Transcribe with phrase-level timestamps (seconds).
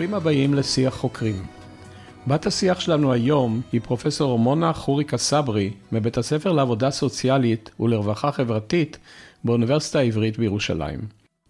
[0.00, 1.46] ברוכים הבאים לשיח חוקרים.
[2.26, 8.98] בת השיח שלנו היום היא פרופסור מונה חוריקה סברי מבית הספר לעבודה סוציאלית ולרווחה חברתית
[9.44, 11.00] באוניברסיטה העברית בירושלים.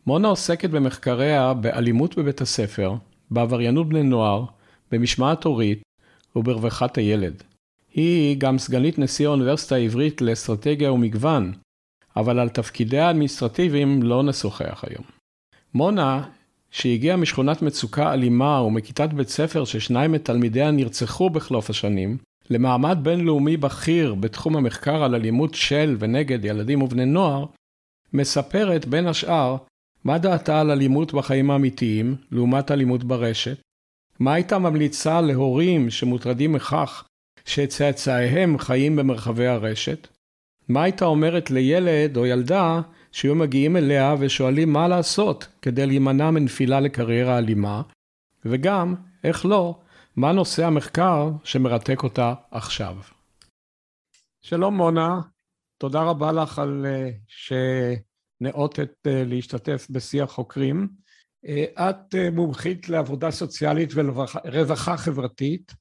[0.06, 2.94] מונה עוסקת במחקריה באלימות בבית הספר,
[3.30, 4.44] בעבריינות בני נוער,
[4.92, 5.82] במשמעת הורית
[6.36, 7.42] וברווחת הילד.
[7.94, 11.52] היא גם סגנית נשיא האוניברסיטה העברית לאסטרטגיה ומגוון,
[12.16, 15.04] אבל על תפקידיה האדמיניסטרטיביים לא נשוחח היום.
[15.74, 16.22] מונה
[16.70, 22.18] שהגיעה משכונת מצוקה אלימה ומכיתת בית ספר ששניים מתלמידיה נרצחו בחלוף השנים,
[22.50, 27.46] למעמד בינלאומי בכיר בתחום המחקר על אלימות של ונגד ילדים ובני נוער,
[28.12, 29.56] מספרת בין השאר
[30.04, 33.60] מה דעתה על אלימות בחיים האמיתיים לעומת אלימות ברשת,
[34.18, 37.04] מה הייתה ממליצה להורים שמוטרדים מכך
[37.44, 40.08] שצאצאיהם חיים במרחבי הרשת,
[40.68, 42.80] מה הייתה אומרת לילד או ילדה
[43.12, 47.82] שהיו מגיעים אליה ושואלים מה לעשות כדי להימנע מנפילה לקריירה אלימה,
[48.44, 48.94] וגם,
[49.24, 49.78] איך לא,
[50.16, 52.96] מה נושא המחקר שמרתק אותה עכשיו.
[54.42, 55.20] שלום מונה,
[55.78, 60.88] תודה רבה לך על אה, שנאותת אה, להשתתף בשיח חוקרים.
[61.46, 65.72] אה, את מומחית לעבודה סוציאלית ורווחה חברתית.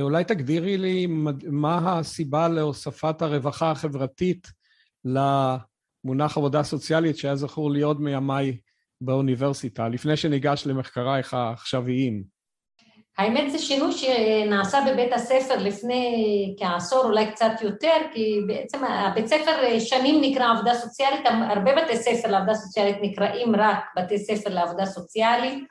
[0.00, 1.06] אולי תגדירי לי
[1.50, 4.46] מה הסיבה להוספת הרווחה החברתית
[6.06, 8.56] מונח עבודה סוציאלית שהיה זכור לי עוד מימיי
[9.00, 12.22] באוניברסיטה, לפני שניגש למחקרייך העכשוויים.
[13.18, 16.14] האמת זה שינוי שנעשה בבית הספר לפני
[16.58, 22.30] כעשור, אולי קצת יותר, כי בעצם הבית ספר שנים נקרא עבודה סוציאלית, הרבה בתי ספר
[22.30, 25.64] לעבודה סוציאלית נקראים רק בתי ספר לעבודה סוציאלית,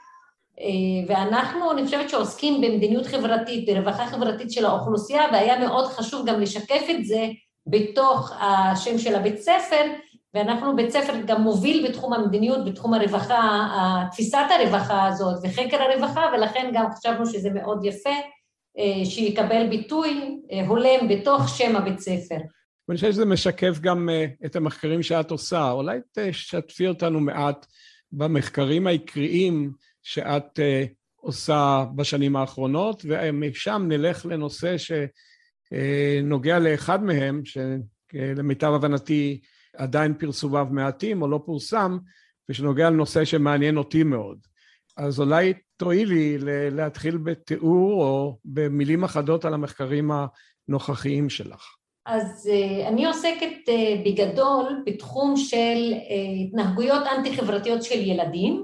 [1.07, 6.83] ואנחנו, אני חושבת שעוסקים במדיניות חברתית, ברווחה חברתית של האוכלוסייה, והיה מאוד חשוב גם לשקף
[6.89, 7.27] את זה
[7.67, 9.83] בתוך השם של הבית ספר,
[10.35, 13.67] ואנחנו בית ספר גם מוביל בתחום המדיניות, בתחום הרווחה,
[14.11, 18.09] תפיסת הרווחה הזאת וחקר הרווחה, ולכן גם חשבנו שזה מאוד יפה
[18.77, 22.37] אה, שיקבל ביטוי אה, הולם בתוך שם הבית ספר.
[22.87, 25.71] ואני חושב שזה משקף גם אה, את המחקרים שאת עושה.
[25.71, 27.65] אולי תשתפי אותנו מעט
[28.11, 29.71] במחקרים העיקריים
[30.03, 30.59] שאת
[31.15, 39.41] עושה בשנים האחרונות, ומשם נלך לנושא שנוגע לאחד מהם, שלמיטב הבנתי
[39.77, 41.97] עדיין פרסומיו מעטים או לא פורסם,
[42.49, 44.37] ושנוגע לנושא שמעניין אותי מאוד.
[44.97, 46.37] אז אולי תואילי
[46.71, 50.11] להתחיל בתיאור או במילים אחדות על המחקרים
[50.69, 51.75] הנוכחיים שלך.
[52.05, 58.63] אז אה, אני עוסקת אה, בגדול בתחום של אה, התנהגויות אנטי-חברתיות של ילדים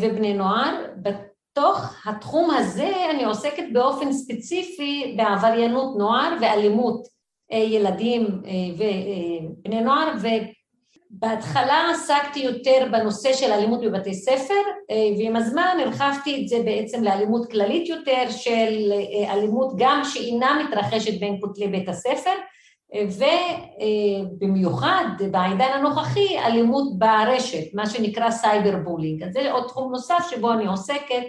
[0.00, 0.84] ובני נוער.
[1.02, 7.15] בתוך התחום הזה אני עוסקת באופן ספציפי בעבריינות נוער ואלימות
[7.50, 10.12] ילדים אה, ובני נוער,
[11.10, 17.04] ובהתחלה עסקתי יותר בנושא של אלימות בבתי ספר, אה, ועם הזמן הרחבתי את זה בעצם
[17.04, 18.92] לאלימות כללית יותר, של
[19.28, 22.34] אלימות גם שאינה מתרחשת בין כותלי בית הספר,
[24.40, 29.22] ובמיוחד בעידן הנוכחי אלימות ברשת, מה שנקרא cyber bullying.
[29.22, 31.26] אז זה עוד תחום נוסף שבו אני עוסקת אה,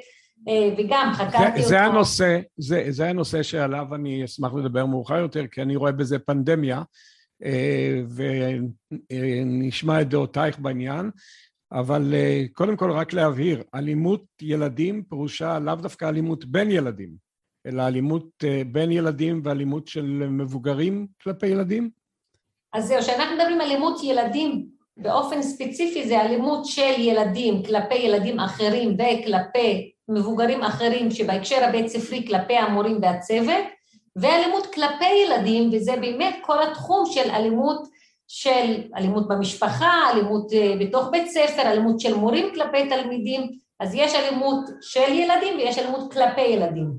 [0.77, 1.69] וגם חקרתי אותו.
[1.69, 6.19] זה הנושא, זה, זה הנושא שעליו אני אשמח לדבר מאוחר יותר, כי אני רואה בזה
[6.19, 6.81] פנדמיה,
[7.43, 8.01] אה,
[9.11, 11.11] ונשמע את דעותייך בעניין,
[11.71, 17.09] אבל אה, קודם כל רק להבהיר, אלימות ילדים פירושה לאו דווקא אלימות בין ילדים,
[17.67, 21.89] אלא אלימות בין ילדים ואלימות של מבוגרים כלפי ילדים?
[22.73, 24.67] אז זהו, כשאנחנו מדברים על אלימות ילדים
[24.97, 32.28] באופן ספציפי זה אלימות של ילדים כלפי ילדים אחרים וכלפי מבוגרים אחרים שבהקשר הבית ספרי
[32.28, 33.66] כלפי המורים והצוות,
[34.16, 37.88] ואלימות כלפי ילדים, וזה באמת כל התחום של אלימות
[38.28, 44.16] של אלימות במשפחה, אלימות אה, בתוך בית ספר, אלימות של מורים כלפי תלמידים, אז יש
[44.16, 46.93] אלימות של ילדים ויש אלימות כלפי ילדים.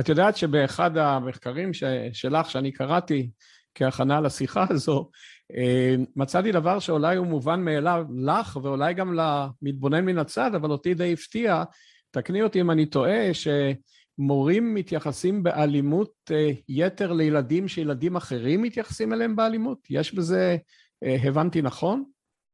[0.00, 3.30] את יודעת שבאחד המחקרים ש, שלך, שאני קראתי
[3.74, 5.10] כהכנה לשיחה הזו,
[5.56, 10.94] אה, מצאתי דבר שאולי הוא מובן מאליו לך ואולי גם למתבונן מן הצד, אבל אותי
[10.94, 11.62] די הפתיע,
[12.10, 19.36] תקני אותי אם אני טועה, שמורים מתייחסים באלימות אה, יתר לילדים שילדים אחרים מתייחסים אליהם
[19.36, 19.78] באלימות?
[19.90, 20.56] יש בזה,
[21.04, 22.04] אה, הבנתי נכון?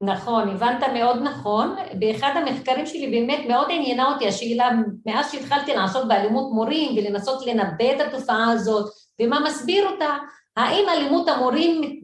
[0.02, 1.76] נכון, הבנת מאוד נכון.
[1.98, 4.70] באחד המחקרים שלי באמת מאוד עניינה אותי השאלה,
[5.06, 10.16] מאז שהתחלתי לעשות באלימות מורים ולנסות לנבא את התופעה הזאת ומה מסביר אותה,
[10.56, 12.00] האם אלימות המורים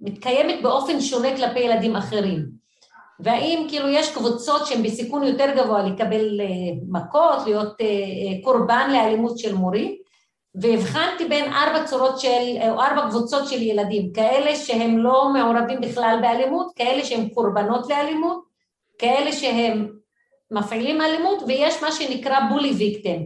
[0.00, 2.53] מתקיימת באופן שונה כלפי ילדים אחרים?
[3.20, 6.46] והאם כאילו יש קבוצות שהן בסיכון יותר גבוה לקבל אה,
[6.88, 9.94] מכות, להיות אה, אה, קורבן לאלימות של מורים,
[10.54, 16.18] והבחנתי בין ארבע צורות של, או ארבע קבוצות של ילדים, כאלה שהם לא מעורבים בכלל
[16.22, 18.44] באלימות, כאלה שהם קורבנות לאלימות,
[18.98, 19.88] כאלה שהם
[20.50, 23.22] מפעילים אלימות, ויש מה שנקרא בולי ויקטם.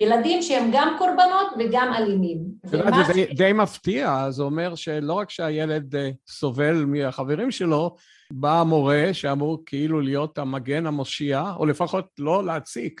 [0.00, 2.38] ילדים שהם גם קורבנות וגם אלימים.
[2.66, 7.96] זה די, די מפתיע, זה אומר שלא רק שהילד אה, סובל מהחברים שלו,
[8.30, 13.00] בא המורה שאמור כאילו להיות המגן המושיע, או לפחות לא להציק,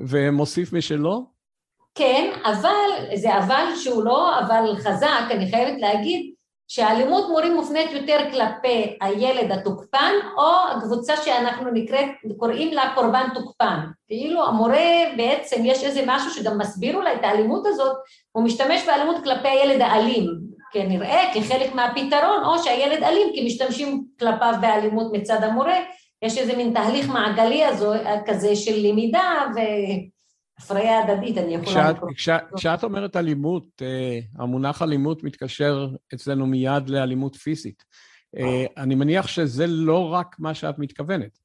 [0.00, 1.38] ומוסיף משלו?
[1.94, 6.32] כן, אבל, זה אבל שהוא לא אבל חזק, אני חייבת להגיד,
[6.68, 13.78] שאלימות מורים מופנית יותר כלפי הילד התוקפן או הקבוצה שאנחנו נקראת, קוראים לה קורבן תוקפן.
[14.08, 14.86] כאילו המורה
[15.16, 17.96] בעצם יש איזה משהו שגם מסביר אולי את האלימות הזאת,
[18.32, 20.26] הוא משתמש באלימות כלפי הילד האלים,
[20.72, 25.76] כנראה כחלק מהפתרון, או שהילד אלים כי משתמשים כלפיו באלימות מצד המורה,
[26.22, 27.92] יש איזה מין תהליך מעגלי הזו,
[28.26, 29.58] כזה של למידה ו...
[30.58, 32.10] הפריה הדדית, אני יכולה לקרוא.
[32.56, 37.84] כשאת אומרת אלימות, אה, המונח אלימות מתקשר אצלנו מיד לאלימות פיזית.
[38.38, 41.38] אה, אני מניח שזה לא רק מה שאת מתכוונת.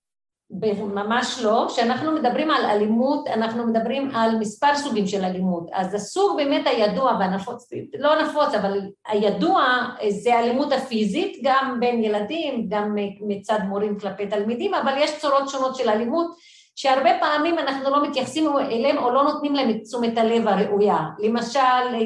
[0.94, 1.68] ממש לא.
[1.70, 5.70] כשאנחנו מדברים על אלימות, אנחנו מדברים על מספר סוגים של אלימות.
[5.74, 7.70] אז הסוג באמת הידוע והנפוץ,
[8.00, 9.66] לא נפוץ, אבל הידוע
[10.10, 12.96] זה האלימות הפיזית, גם בין ילדים, גם
[13.28, 16.36] מצד מורים כלפי תלמידים, אבל יש צורות שונות של אלימות.
[16.76, 21.00] שהרבה פעמים אנחנו לא מתייחסים אליהם או לא נותנים להם את תשומת הלב הראויה.
[21.20, 21.60] למשל,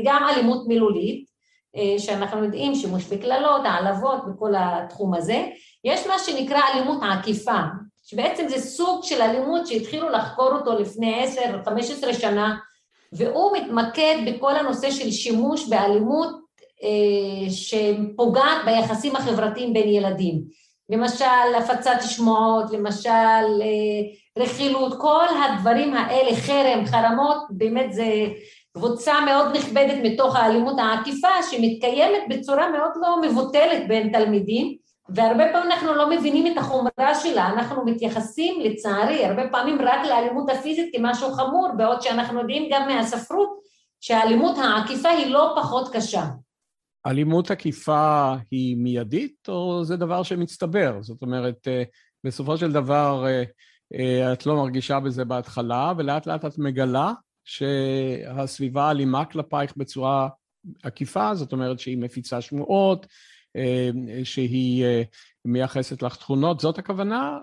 [0.04, 1.25] גם אלימות מילולית,
[1.75, 5.46] אה, שאנחנו יודעים שימוש בקללות, העלבות וכל התחום הזה.
[5.84, 7.60] יש מה שנקרא אלימות עקיפה,
[8.04, 12.58] שבעצם זה סוג של אלימות שהתחילו לחקור אותו לפני עשר, חמש עשרה שנה,
[13.14, 16.30] והוא מתמקד בכל הנושא של שימוש באלימות
[16.84, 20.42] אה, שפוגעת ביחסים החברתיים בין ילדים.
[20.90, 23.10] למשל הפצת שמועות, למשל
[23.62, 24.02] אה,
[24.38, 28.25] רכילות, כל הדברים האלה, חרם, חרמות, באמת זה
[28.74, 34.78] קבוצה מאוד נכבדת מתוך האלימות העקיפה שמתקיימת בצורה מאוד לא מבוטלת בין תלמידים
[35.10, 40.50] והרבה פעמים אנחנו לא מבינים את החומרה שלה, אנחנו מתייחסים לצערי הרבה פעמים רק לאלימות
[40.50, 43.50] הפיזית כמשהו חמור, בעוד שאנחנו יודעים גם מהספרות
[44.01, 46.24] שהאלימות העקיפה היא לא פחות קשה.
[47.07, 50.98] אלימות עקיפה היא מיידית או זה דבר שמצטבר?
[51.01, 51.83] זאת אומרת, אה,
[52.24, 53.44] בסופו של דבר אה,
[54.34, 57.13] את לא מרגישה בזה בהתחלה, ולאט לאט את מגלה
[57.45, 60.28] שהסביבה אלימה כלפייך בצורה
[60.84, 63.06] עקיפה, זאת אומרת שהיא מפיצה שמועות,
[63.56, 63.89] אה,
[64.24, 65.01] שהיא אה,
[65.45, 67.38] מייחסת לך תכונות, זאת הכוונה?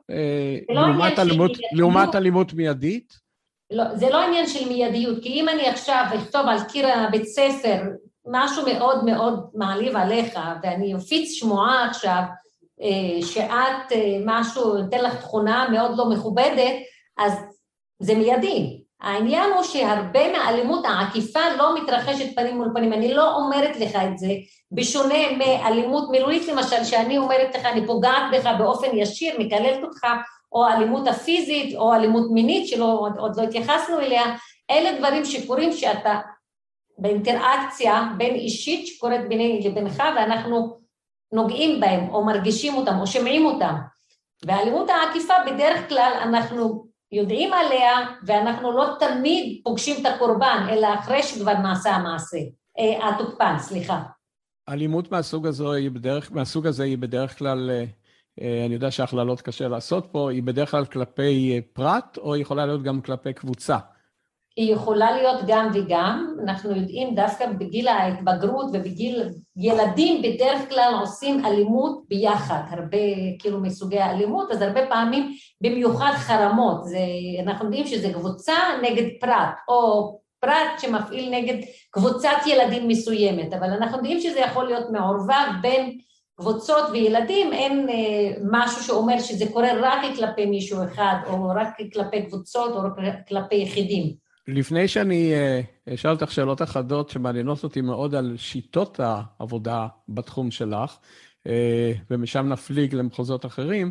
[0.68, 3.12] לא לעומת, אלימות, לעומת אלימות מיידית?
[3.70, 7.82] לא, זה לא עניין של מיידיות, כי אם אני עכשיו אכתוב על קיר הבית ספר
[8.26, 12.34] משהו מאוד מאוד מעליב עליך, ואני אפיץ שמועה עכשיו, אה,
[13.22, 16.74] שאת אה, משהו, נותן לך תכונה מאוד לא מכובדת,
[17.18, 17.32] אז
[17.98, 18.80] זה מיידי.
[19.00, 24.18] העניין הוא שהרבה מהאלימות העקיפה לא מתרחשת פנים מול פנים, אני לא אומרת לך את
[24.18, 24.28] זה,
[24.72, 30.06] בשונה מאלימות מילולית למשל, שאני אומרת לך, אני פוגעת בך באופן ישיר, מקללת אותך,
[30.52, 34.22] או אלימות הפיזית, או אלימות מינית, שלא, עוד לא התייחסנו אליה,
[34.70, 36.20] אלה דברים שקורים שאתה
[36.98, 40.83] באינטראקציה בין אישית שקורית ביני לבינך, ואנחנו
[41.34, 43.74] נוגעים בהם, או מרגישים אותם, או שומעים אותם.
[44.46, 47.92] והאלימות העקיפה בדרך כלל אנחנו יודעים עליה,
[48.26, 52.38] ואנחנו לא תמיד פוגשים את הקורבן, אלא אחרי שכבר נעשה המעשה.
[52.78, 54.02] אה, התוקפן, סליחה.
[54.68, 57.84] אלימות מהסוג, הזו היא בדרך, מהסוג הזה היא בדרך כלל, אה,
[58.40, 62.82] אה, אני יודע שהכללות קשה לעשות פה, היא בדרך כלל כלפי פרט, או יכולה להיות
[62.82, 63.78] גם כלפי קבוצה?
[64.56, 71.44] היא יכולה להיות גם וגם, אנחנו יודעים דווקא בגיל ההתבגרות ובגיל ילדים בדרך כלל עושים
[71.44, 72.98] אלימות ביחד, הרבה
[73.38, 76.98] כאילו מסוגי האלימות, אז הרבה פעמים במיוחד חרמות, זה,
[77.42, 81.56] אנחנו יודעים שזה קבוצה נגד פרט, או פרט שמפעיל נגד
[81.90, 85.98] קבוצת ילדים מסוימת, אבל אנחנו יודעים שזה יכול להיות מעורבב בין
[86.36, 92.26] קבוצות וילדים, אין אה, משהו שאומר שזה קורה רק כלפי מישהו אחד, או רק כלפי
[92.26, 94.23] קבוצות, או רק כלפי יחידים.
[94.48, 95.60] לפני שאני אה,
[95.94, 100.96] אשאל אותך שאלות אחדות שמעניינות אותי מאוד על שיטות העבודה בתחום שלך,
[101.46, 103.90] אה, ומשם נפליג למחוזות אחרים,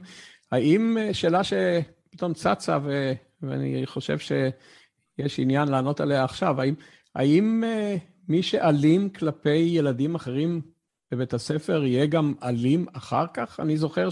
[0.51, 6.73] האם אה, שאלה שפתאום צצה, ו, ואני חושב שיש עניין לענות עליה עכשיו, האם,
[7.15, 7.63] האם
[8.27, 10.61] מי שאלים כלפי ילדים אחרים
[11.11, 13.59] בבית הספר יהיה גם אלים אחר כך?
[13.59, 14.09] אני זוכר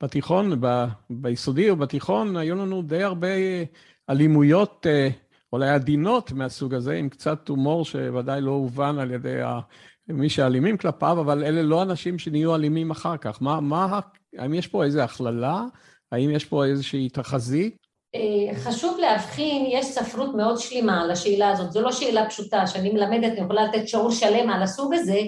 [0.00, 0.60] שבתיכון,
[1.10, 3.28] ביסודי או בתיכון, היו לנו די הרבה
[4.10, 5.08] אלימויות אה,
[5.52, 9.40] אולי עדינות מהסוג הזה, עם קצת הומור שוודאי לא הובן על ידי
[10.08, 13.42] מי שאלימים כלפיו, אבל אלה לא אנשים שנהיו אלימים אחר כך.
[13.42, 14.00] מה, מה,
[14.38, 15.62] האם יש פה איזו הכללה?
[16.12, 17.76] האם יש פה איזושהי תחזית?
[18.14, 22.90] אה, חשוב להבחין, יש ספרות מאוד שלמה על השאלה הזאת, זו לא שאלה פשוטה, שאני
[22.90, 25.20] מלמדת, אני יכולה לתת שיעור שלם על הסוג הזה,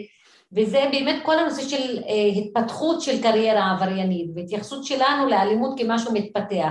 [0.52, 6.70] וזה באמת כל הנושא של אה, התפתחות של קריירה עבריינית, והתייחסות שלנו לאלימות כמשהו מתפתח.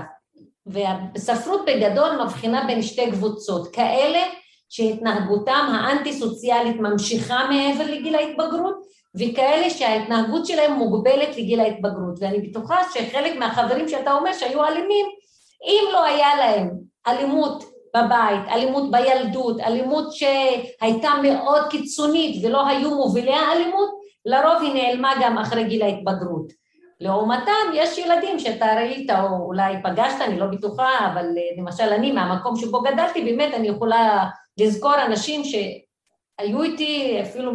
[0.65, 4.23] והספרות בגדול מבחינה בין שתי קבוצות, כאלה
[4.69, 8.75] שהתנהגותם האנטי-סוציאלית ממשיכה מעבר לגיל ההתבגרות,
[9.15, 12.15] וכאלה שההתנהגות שלהם מוגבלת לגיל ההתבגרות.
[12.19, 15.05] ואני בטוחה שחלק מהחברים שאתה אומר שהיו אלימים,
[15.65, 16.69] אם לא היה להם
[17.07, 17.63] אלימות
[17.95, 23.89] בבית, אלימות בילדות, אלימות שהייתה מאוד קיצונית ולא היו מובילי האלימות,
[24.25, 26.64] לרוב היא נעלמה גם אחרי גיל ההתבגרות.
[26.99, 32.11] לעומתם יש ילדים שאתה ראית או אולי פגשת, אני לא בטוחה, אבל אה, למשל אני
[32.11, 37.51] מהמקום שבו גדלתי, באמת אני יכולה לזכור אנשים שהיו איתי אפילו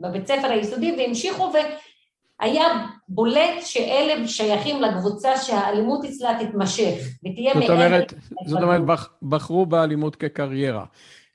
[0.00, 1.52] בבית ספר היסודי והמשיכו
[2.40, 6.94] והיה בולט שאלה שייכים לקבוצה שהאלימות אצלה תתמשך
[7.24, 7.66] ותהיה מעבר.
[7.66, 8.14] זאת אומרת,
[8.46, 8.82] זאת אומרת
[9.22, 10.84] בחרו באלימות כקריירה.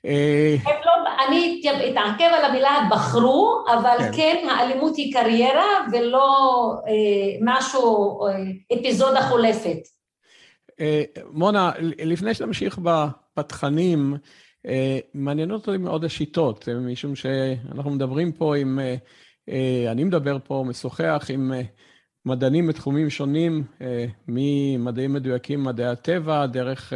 [0.04, 0.92] אה, לא,
[1.28, 6.26] אני אתעכב על המילה בחרו, אבל כן, כן האלימות היא קריירה ולא
[6.86, 9.78] אה, משהו, אה, אפיזודה חולפת.
[11.30, 12.78] מונה, לפני שנמשיך
[13.36, 14.14] בתכנים,
[15.14, 18.78] מעניינות אותי מאוד השיטות, משום שאנחנו מדברים פה עם,
[19.90, 21.52] אני מדבר פה, משוחח עם
[22.26, 23.64] מדענים בתחומים שונים,
[24.28, 26.92] ממדעים מדויקים, מדעי הטבע, דרך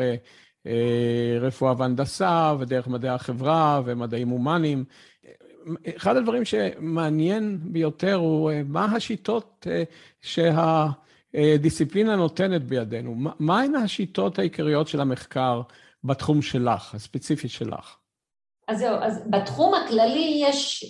[1.41, 4.85] רפואה והנדסה, ודרך מדעי החברה ומדעים הומניים.
[5.97, 9.83] אחד הדברים שמעניין ביותר הוא אה, מה השיטות אה,
[11.33, 13.15] שהדיסציפלינה נותנת בידינו.
[13.39, 15.63] מהן השיטות העיקריות של המחקר
[16.05, 17.97] בתחום שלך, הספציפי שלך?
[18.69, 20.85] אז זהו, אז בתחום הכללי יש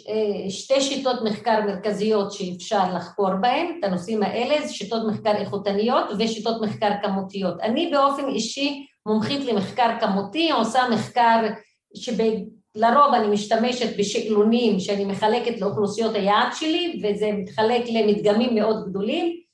[0.49, 6.91] שתי שיטות מחקר מרכזיות שאפשר לחקור בהן, את הנושאים האלה, שיטות מחקר איכותניות ושיטות מחקר
[7.03, 7.61] כמותיות.
[7.61, 11.47] אני באופן אישי מומחית למחקר כמותי, עושה מחקר
[11.95, 19.49] שלרוב אני משתמשת בשאלונים שאני מחלקת לאוכלוסיות היעד שלי וזה מתחלק למדגמים מאוד גדולים.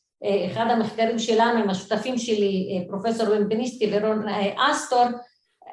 [0.52, 5.04] אחד המחקרים שלנו עם השותפים שלי, פרופסור ומפניסטי ורון אסטור,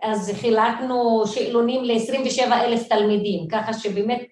[0.02, 4.26] אז חילקנו שאלונים ל-27 אלף תלמידים, ככה שבאמת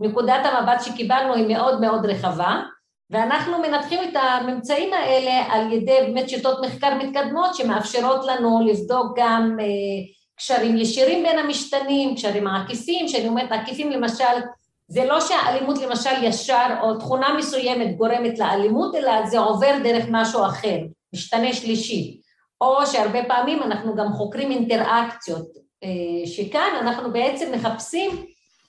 [0.00, 2.62] נקודת המבט שקיבלנו היא מאוד מאוד רחבה.
[3.10, 9.56] ואנחנו מנתחים את הממצאים האלה על ידי באמת שיטות מחקר מתקדמות שמאפשרות לנו לבדוק גם
[9.60, 9.66] אה,
[10.36, 14.24] קשרים ישירים בין המשתנים, קשרים עקיפים, שאני אומרת עקיפים למשל,
[14.88, 20.46] זה לא שהאלימות למשל ישר או תכונה מסוימת גורמת לאלימות, אלא זה עובר דרך משהו
[20.46, 20.78] אחר,
[21.14, 22.20] משתנה שלישי.
[22.60, 25.46] או שהרבה פעמים אנחנו גם חוקרים אינטראקציות,
[25.84, 28.10] אה, שכאן אנחנו בעצם מחפשים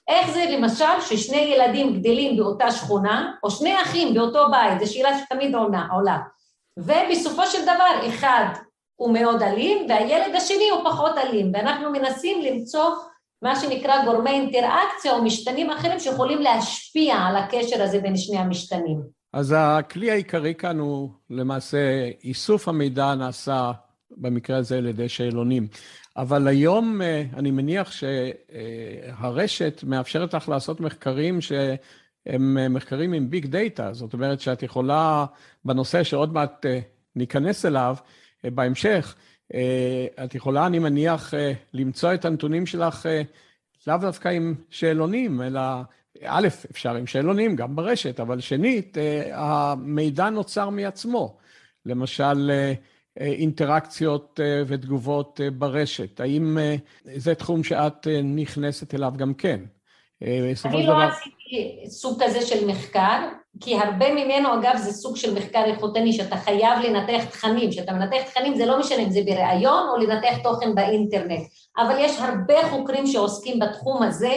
[0.08, 5.18] איך זה למשל ששני ילדים גדלים באותה שכונה, או שני אחים באותו בית, זו שאלה
[5.18, 6.18] שתמיד עונה, עולה,
[6.76, 8.46] ובסופו של דבר אחד
[8.96, 12.90] הוא מאוד אלים והילד השני הוא פחות אלים, ואנחנו מנסים למצוא
[13.42, 19.00] מה שנקרא גורמי אינטראקציה או משתנים אחרים שיכולים להשפיע על הקשר הזה בין שני המשתנים.
[19.32, 23.72] אז הכלי העיקרי כאן הוא למעשה איסוף המידע נעשה
[24.10, 25.68] במקרה הזה על ידי שאלונים.
[26.18, 33.46] אבל היום אה, אני מניח שהרשת מאפשרת לך לעשות מחקרים שהם אה, מחקרים עם ביג
[33.46, 35.26] דאטה, זאת אומרת שאת יכולה,
[35.64, 36.80] בנושא שעוד מעט אה,
[37.16, 37.96] ניכנס אליו
[38.44, 39.14] בהמשך,
[40.24, 41.34] את יכולה, אני מניח,
[41.74, 43.08] למצוא את הנתונים שלך
[43.86, 45.60] לאו דווקא עם שאלונים, אלא
[46.24, 48.96] א', אפשר עם שאלונים, גם ברשת, אבל שנית,
[49.32, 51.36] המידע נוצר מעצמו.
[51.86, 52.50] למשל,
[53.20, 56.20] אינטראקציות אה, ותגובות אה, ברשת.
[56.20, 56.76] האם אה,
[57.16, 59.60] זה תחום שאת נכנסת אליו גם כן?
[60.64, 63.28] אני לא עשיתי סוג כזה של מחקר,
[63.60, 67.70] כי הרבה ממנו, אגב, זה סוג של מחקר איכותני, שאתה חייב לנתח תכנים.
[67.70, 71.40] כשאתה מנתח תכנים זה לא משנה אם זה בריאיון או לנתח תוכן באינטרנט,
[71.78, 74.32] אבל יש הרבה חוקרים שעוסקים בתחום הזה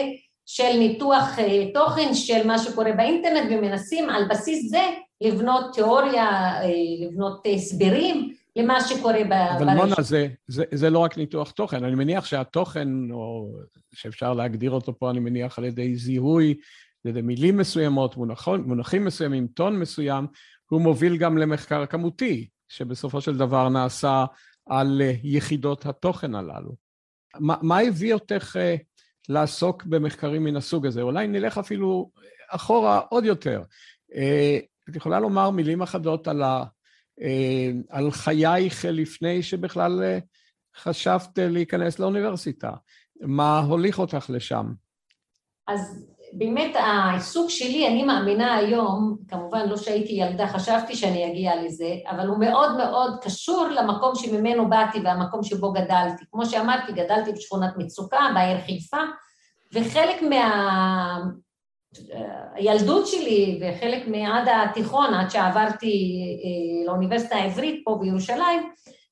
[0.46, 1.36] של ניתוח
[1.74, 4.82] תוכן של מה שקורה באינטרנט ומנסים על בסיס זה
[5.20, 6.52] לבנות תיאוריה,
[7.00, 9.56] לבנות הסברים למה שקורה ברשת.
[9.56, 13.52] אבל מונה, זה, זה, זה לא רק ניתוח תוכן, אני מניח שהתוכן, או
[13.94, 16.54] שאפשר להגדיר אותו פה, אני מניח על ידי זיהוי,
[17.04, 20.26] על ידי מילים מסוימות, מונחים, מונחים מסוימים, טון מסוים,
[20.70, 24.24] הוא מוביל גם למחקר כמותי, שבסופו של דבר נעשה
[24.66, 26.76] על אה, יחידות התוכן הללו.
[27.40, 28.82] מה, מה הביא אותך uh,
[29.28, 31.02] לעסוק במחקרים מן הסוג הזה?
[31.02, 32.10] אולי נלך אפילו
[32.50, 33.62] אחורה עוד יותר.
[34.12, 36.42] Uh, את יכולה לומר מילים אחדות על
[37.88, 40.18] על חייך לפני שבכלל אה,
[40.76, 42.70] חשבת להיכנס לאוניברסיטה.
[43.20, 44.66] מה הוליך אותך לשם?
[45.68, 51.94] אז באמת העיסוק שלי, אני מאמינה היום, כמובן לא שהייתי ילדה, חשבתי שאני אגיע לזה,
[52.10, 56.24] אבל הוא מאוד מאוד קשור למקום שממנו באתי והמקום שבו גדלתי.
[56.30, 59.02] כמו שאמרתי, גדלתי בשכונת מצוקה, בעיר חיפה,
[59.72, 61.20] וחלק מה...
[62.54, 68.70] הילדות שלי וחלק מעד התיכון, עד שעברתי אה, לאוניברסיטה העברית פה בירושלים,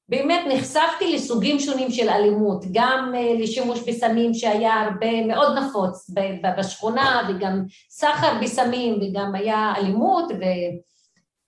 [0.08, 6.10] באמת נחשפתי לסוגים שונים של אלימות, גם אה, לשימוש בסמים שהיה הרבה, מאוד נפוץ
[6.58, 10.80] בשכונה, וגם סחר בסמים, וגם היה אלימות, ואני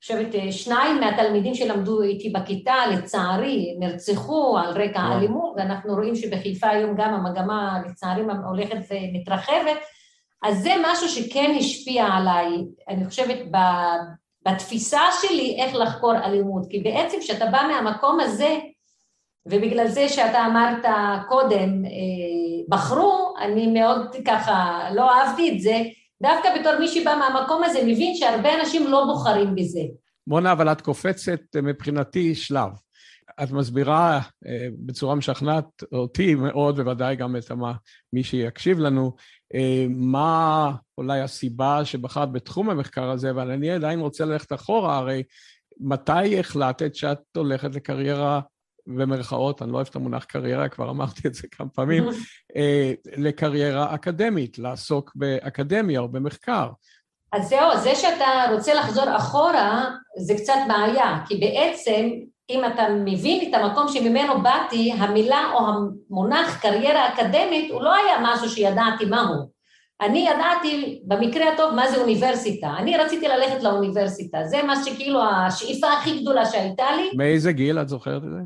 [0.02, 6.68] חושבת אה, שניים מהתלמידים שלמדו איתי בכיתה, לצערי, נרצחו על רקע אלימות, ואנחנו רואים שבחיפה
[6.68, 9.78] היום גם המגמה, לצערי, הולכת ומתרחבת,
[10.42, 13.38] אז זה משהו שכן השפיע עליי, אני חושבת,
[14.48, 18.58] בתפיסה שלי איך לחקור אלימות, כי בעצם כשאתה בא מהמקום הזה,
[19.46, 20.84] ובגלל זה שאתה אמרת
[21.28, 21.90] קודם, אה,
[22.68, 25.82] בחרו, אני מאוד ככה לא אהבתי את זה,
[26.22, 29.80] דווקא בתור מי שבא מהמקום הזה, מבין שהרבה אנשים לא בוחרים בזה.
[30.26, 32.68] מונה, אבל את קופצת מבחינתי שלב.
[33.42, 37.50] את מסבירה אה, בצורה משכנעת אותי מאוד, בוודאי גם את
[38.12, 39.12] מי שיקשיב לנו,
[39.54, 45.22] אה, מה אולי הסיבה שבחרת בתחום המחקר הזה, אבל אני עדיין רוצה ללכת אחורה, הרי
[45.80, 48.40] מתי החלטת שאת הולכת לקריירה,
[48.86, 52.04] במרכאות, אני לא אוהב את המונח קריירה, כבר אמרתי את זה כמה פעמים,
[52.56, 56.68] אה, לקריירה אקדמית, לעסוק באקדמיה או במחקר.
[57.32, 62.10] אז זהו, זה שאתה רוצה לחזור אחורה, זה קצת בעיה, כי בעצם
[62.50, 68.16] אם אתה מבין את המקום שממנו באתי, המילה או המונח קריירה אקדמית הוא לא היה
[68.22, 69.52] משהו שידעתי מהו.
[70.00, 72.70] אני ידעתי במקרה הטוב מה זה אוניברסיטה.
[72.78, 77.10] אני רציתי ללכת לאוניברסיטה, זה מה שכאילו השאיפה הכי גדולה שהייתה לי.
[77.16, 78.40] מאיזה גיל את זוכרת את זה?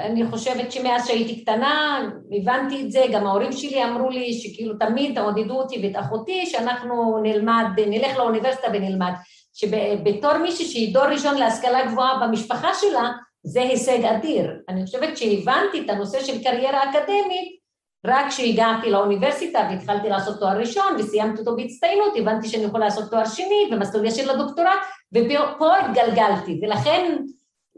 [0.00, 2.00] אני חושבת שמאז שהייתי קטנה,
[2.40, 7.18] הבנתי את זה, גם ההורים שלי אמרו לי שכאילו תמיד תעודדו אותי ואת אחותי, שאנחנו
[7.22, 9.12] נלמד, נלך לאוניברסיטה ונלמד.
[9.52, 13.10] שבתור מישהי שהיא דור ראשון להשכלה גבוהה במשפחה שלה,
[13.48, 14.62] זה הישג אדיר.
[14.68, 17.58] אני חושבת שהבנתי את הנושא של קריירה אקדמית
[18.06, 23.24] רק כשהגעתי לאוניברסיטה והתחלתי לעשות תואר ראשון וסיימתי אותו בהצטיינות, הבנתי שאני יכולה לעשות תואר
[23.24, 24.68] שני ומסלול ישיר לדוקטורט,
[25.14, 27.16] ופה התגלגלתי, ולכן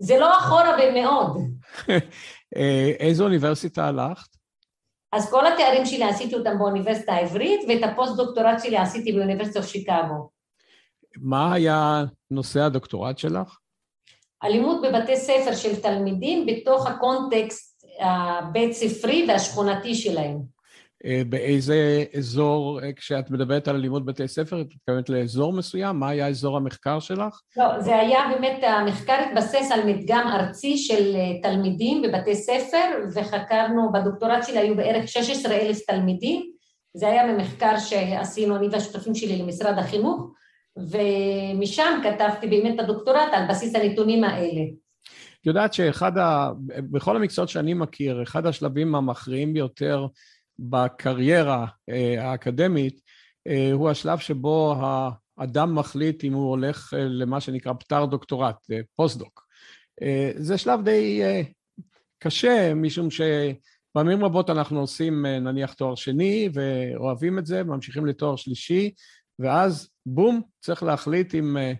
[0.01, 1.37] זה לא ברור מאוד.
[2.57, 4.37] אה, איזו אוניברסיטה הלכת?
[5.12, 10.31] אז כל התארים שלי עשיתי אותם באוניברסיטה העברית, ואת הפוסט-דוקטורט שלי עשיתי באוניברסיטת שיקגו.
[11.16, 13.60] מה היה נושא הדוקטורט שלך?
[14.44, 20.38] אלימות בבתי ספר של תלמידים בתוך הקונטקסט הבית ספרי והשכונתי שלהם.
[21.05, 25.96] אה, באיזה אזור, אה, כשאת מדברת על אלימות בתי ספר, את מתכוונת לאזור מסוים?
[25.96, 27.40] מה היה אזור המחקר שלך?
[27.57, 33.92] לא, זה היה באמת, המחקר התבסס על מדגם ארצי של אה, תלמידים בבתי ספר, וחקרנו,
[33.92, 36.50] בדוקטורט שלי היו בערך 16 אלף תלמידים,
[36.94, 40.31] זה היה ממחקר שעשינו אני והשותפים שלי למשרד החינוך,
[40.88, 44.62] ומשם כתבתי באמת את הדוקטורט על בסיס הנתונים האלה.
[45.40, 46.51] את יודעת שאחד ה...
[46.66, 50.07] בכל המקצועות שאני מכיר, אחד השלבים המכריעים ביותר
[50.59, 53.01] בקריירה אה, האקדמית
[53.47, 54.75] אה, הוא השלב שבו
[55.38, 58.57] האדם מחליט אם הוא הולך אה, למה שנקרא פוסט דוקטורט,
[58.97, 59.51] פוסט-דוק.
[60.37, 61.23] זה שלב די
[62.19, 68.90] קשה, משום שפעמים רבות אנחנו עושים נניח תואר שני ואוהבים את זה, ממשיכים לתואר שלישי,
[69.40, 71.76] ואז בום, צריך להחליט אם uh,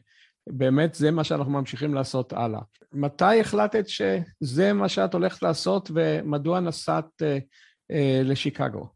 [0.49, 2.61] באמת זה מה שאנחנו ממשיכים לעשות הלאה.
[2.93, 7.41] מתי החלטת שזה מה שאת הולכת לעשות ומדוע נסעת uh,
[7.93, 8.87] uh, לשיקגו?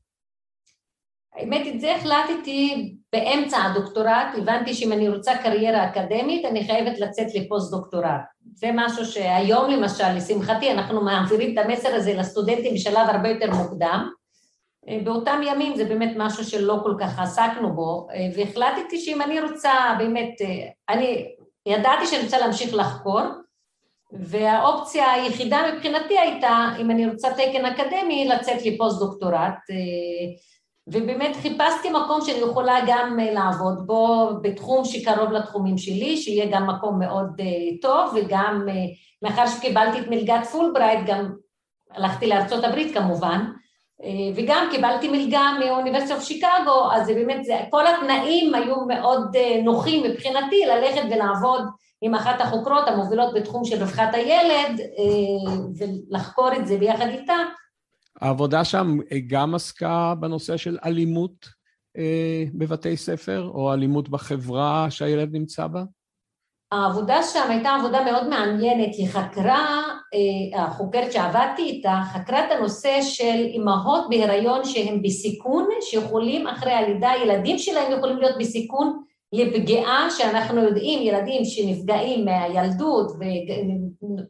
[1.37, 7.35] האמת, את זה החלטתי באמצע הדוקטורט, הבנתי שאם אני רוצה קריירה אקדמית, אני חייבת לצאת
[7.35, 8.20] לפוסט-דוקטורט.
[8.55, 14.11] זה משהו שהיום למשל, לשמחתי, אנחנו מעבירים את המסר הזה לסטודנטים בשלב הרבה יותר מוקדם.
[14.88, 19.40] אה, באותם ימים זה באמת משהו שלא כל כך עסקנו בו, אה, והחלטתי שאם אני
[19.40, 21.27] רוצה באמת, אה, אני
[21.66, 23.20] ידעתי שאני רוצה להמשיך לחקור,
[24.12, 29.59] והאופציה היחידה מבחינתי הייתה, אם אני רוצה תקן אקדמי, לצאת לפוסט-דוקטורט,
[30.87, 36.99] ובאמת חיפשתי מקום שאני יכולה גם לעבוד בו בתחום שקרוב לתחומים שלי, שיהיה גם מקום
[36.99, 37.40] מאוד
[37.83, 38.66] טוב, וגם
[39.23, 41.33] מאחר שקיבלתי את מלגת פולברייט, גם
[41.94, 43.44] הלכתי לארצות הברית כמובן,
[44.37, 50.11] וגם קיבלתי מלגה מאוניברסיטת שיקגו, אז זה באמת, זה, כל התנאים היו מאוד אה, נוחים
[50.11, 51.62] מבחינתי ללכת ולעבוד
[52.01, 57.37] עם אחת החוקרות המובילות בתחום של רווחת הילד אה, ולחקור את זה ביחד איתה.
[58.21, 61.64] העבודה שם גם עסקה בנושא של אלימות
[62.55, 65.83] בבתי ספר, או אלימות בחברה שהילד נמצא בה?
[66.72, 69.83] העבודה שם הייתה עבודה מאוד מעניינת, היא חקרה,
[70.14, 77.12] אה, החוקרת שעבדתי איתה, חקרה את הנושא של אימהות בהיריון שהן בסיכון, שיכולים אחרי הלידה,
[77.22, 83.12] ילדים שלהם יכולים להיות בסיכון לפגיעה שאנחנו יודעים, ילדים שנפגעים מהילדות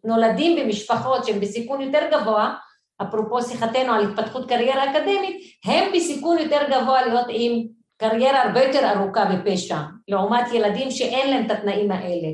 [0.04, 2.54] ונולדים במשפחות שהן בסיכון יותר גבוה,
[3.02, 7.66] אפרופו שיחתנו על התפתחות קריירה אקדמית, הם בסיכון יותר גבוה להיות עם
[7.96, 9.78] קריירה הרבה יותר ארוכה בפשע,
[10.08, 12.28] לעומת ילדים שאין להם את התנאים האלה.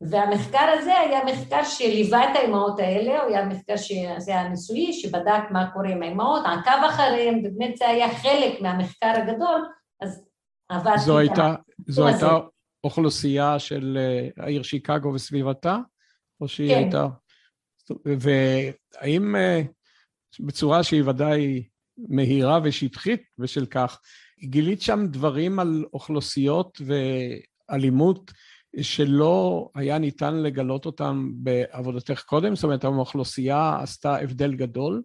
[0.00, 5.42] והמחקר הזה היה מחקר שליווה את האימהות האלה, הוא היה מחקר שזה היה ניסויי, שבדק
[5.50, 9.66] מה קורה עם האימהות, עקב אחריהם, ובאמת זה היה חלק מהמחקר הגדול,
[10.00, 10.24] אז
[10.68, 10.98] עבדתי...
[10.98, 11.54] זו הייתה,
[11.88, 12.38] זו הייתה
[12.84, 15.78] אוכלוסייה של אה, העיר שיקגו וסביבתה?
[16.40, 16.78] או שהיא כן.
[16.78, 17.06] הייתה...
[18.04, 19.62] והאם אה,
[20.40, 21.64] בצורה שהיא ודאי
[22.08, 24.00] מהירה ושטחית בשל כך,
[24.44, 28.32] גילית שם דברים על אוכלוסיות ואלימות
[28.80, 32.54] שלא היה ניתן לגלות אותם בעבודתך קודם?
[32.54, 35.02] זאת אומרת, האוכלוסייה עשתה הבדל גדול?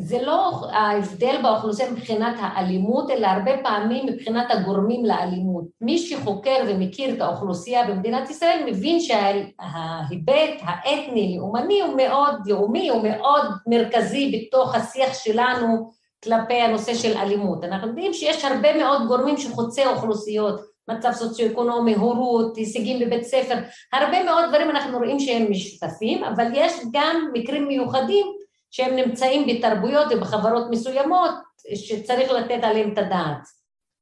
[0.00, 5.64] זה לא ההבדל באוכלוסייה מבחינת האלימות, אלא הרבה פעמים מבחינת הגורמים לאלימות.
[5.80, 13.44] מי שחוקר ומכיר את האוכלוסייה במדינת ישראל מבין שההיבט האתני-לאומני הוא מאוד לאומי, הוא מאוד
[13.66, 15.90] מרכזי בתוך השיח שלנו
[16.24, 17.64] כלפי הנושא של אלימות.
[17.64, 23.54] אנחנו יודעים שיש הרבה מאוד גורמים שחוצי אוכלוסיות, מצב סוציו-אקונומי, הורות, הישגים בבית ספר,
[23.92, 28.26] הרבה מאוד דברים אנחנו רואים שהם משותפים, אבל יש גם מקרים מיוחדים
[28.70, 31.30] שהם נמצאים בתרבויות ובחברות מסוימות
[31.74, 33.42] שצריך לתת עליהם את הדעת.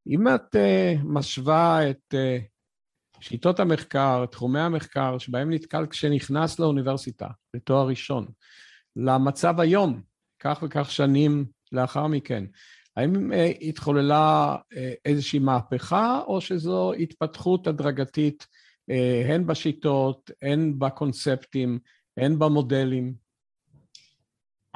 [0.08, 2.42] אם את uh, משווה את uh,
[3.20, 8.26] שיטות המחקר, תחומי המחקר שבהם נתקל כשנכנס לאוניברסיטה, לתואר ראשון,
[8.96, 10.00] למצב היום,
[10.40, 12.44] כך וכך שנים לאחר מכן,
[12.96, 18.46] האם uh, התחוללה uh, איזושהי מהפכה, או שזו התפתחות הדרגתית
[18.90, 21.78] uh, הן בשיטות, הן בקונספטים,
[22.16, 23.26] הן במודלים?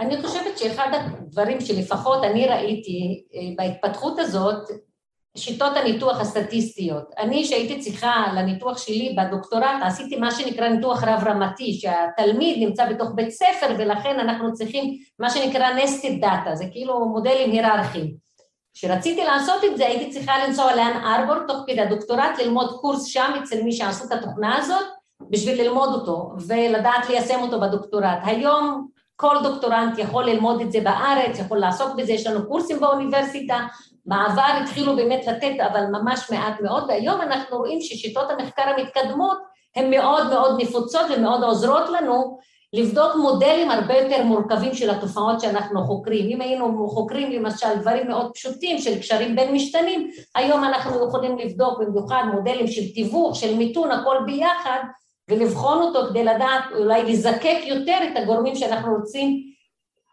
[0.00, 4.68] אני חושבת שאחד הדברים שלפחות אני ראיתי אה, בהתפתחות הזאת,
[5.36, 7.10] שיטות הניתוח הסטטיסטיות.
[7.18, 13.30] אני, שהייתי צריכה לניתוח שלי בדוקטורט, עשיתי מה שנקרא ניתוח רב-רמתי, שהתלמיד נמצא בתוך בית
[13.30, 18.14] ספר ולכן אנחנו צריכים מה שנקרא nested data, זה כאילו מודלים היררכיים.
[18.74, 23.32] כשרציתי לעשות את זה הייתי צריכה לנסוע לאן ארבור תוך כדי הדוקטורט, ללמוד קורס שם
[23.42, 24.86] אצל מי שעשו את התוכנה הזאת,
[25.30, 28.18] בשביל ללמוד אותו ולדעת ליישם אותו בדוקטורט.
[28.22, 33.66] היום כל דוקטורנט יכול ללמוד את זה בארץ, יכול לעסוק בזה, יש לנו קורסים באוניברסיטה,
[34.06, 39.38] בעבר התחילו באמת לתת, אבל ממש מעט מאוד, והיום אנחנו רואים ששיטות המחקר המתקדמות
[39.76, 42.38] הן מאוד מאוד נפוצות ומאוד עוזרות לנו
[42.72, 46.30] לבדוק מודלים הרבה יותר מורכבים של התופעות שאנחנו חוקרים.
[46.30, 51.80] אם היינו חוקרים למשל דברים מאוד פשוטים של קשרים בין משתנים, היום אנחנו יכולים לבדוק
[51.80, 54.78] במיוחד מודלים של תיווך, של מיתון, הכל ביחד,
[55.30, 59.49] ולבחון אותו כדי לדעת, אולי לזקק יותר את הגורמים שאנחנו רוצים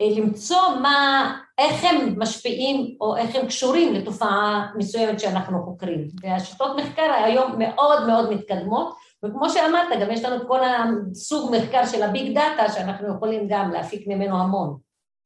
[0.01, 6.07] למצוא מה, איך הם משפיעים או איך הם קשורים לתופעה מסוימת שאנחנו חוקרים.
[6.21, 12.03] והשיטות מחקר היום מאוד מאוד מתקדמות, וכמו שאמרת, גם יש לנו כל הסוג מחקר של
[12.03, 14.77] הביג דאטה, שאנחנו יכולים גם להפיק ממנו המון.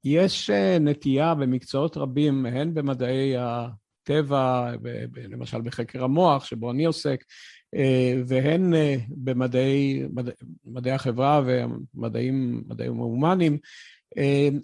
[0.04, 4.72] יש אה, נטייה במקצועות רבים, הן במדעי הטבע,
[5.30, 7.24] למשל בחקר המוח, שבו אני עוסק,
[7.76, 10.04] אה, והן אה, במדעי
[10.66, 13.58] מדעי, החברה ומדעים מדעים הומניים, אה,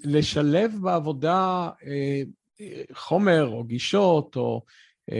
[0.04, 1.70] לשלב בעבודה
[2.94, 4.62] חומר או גישות או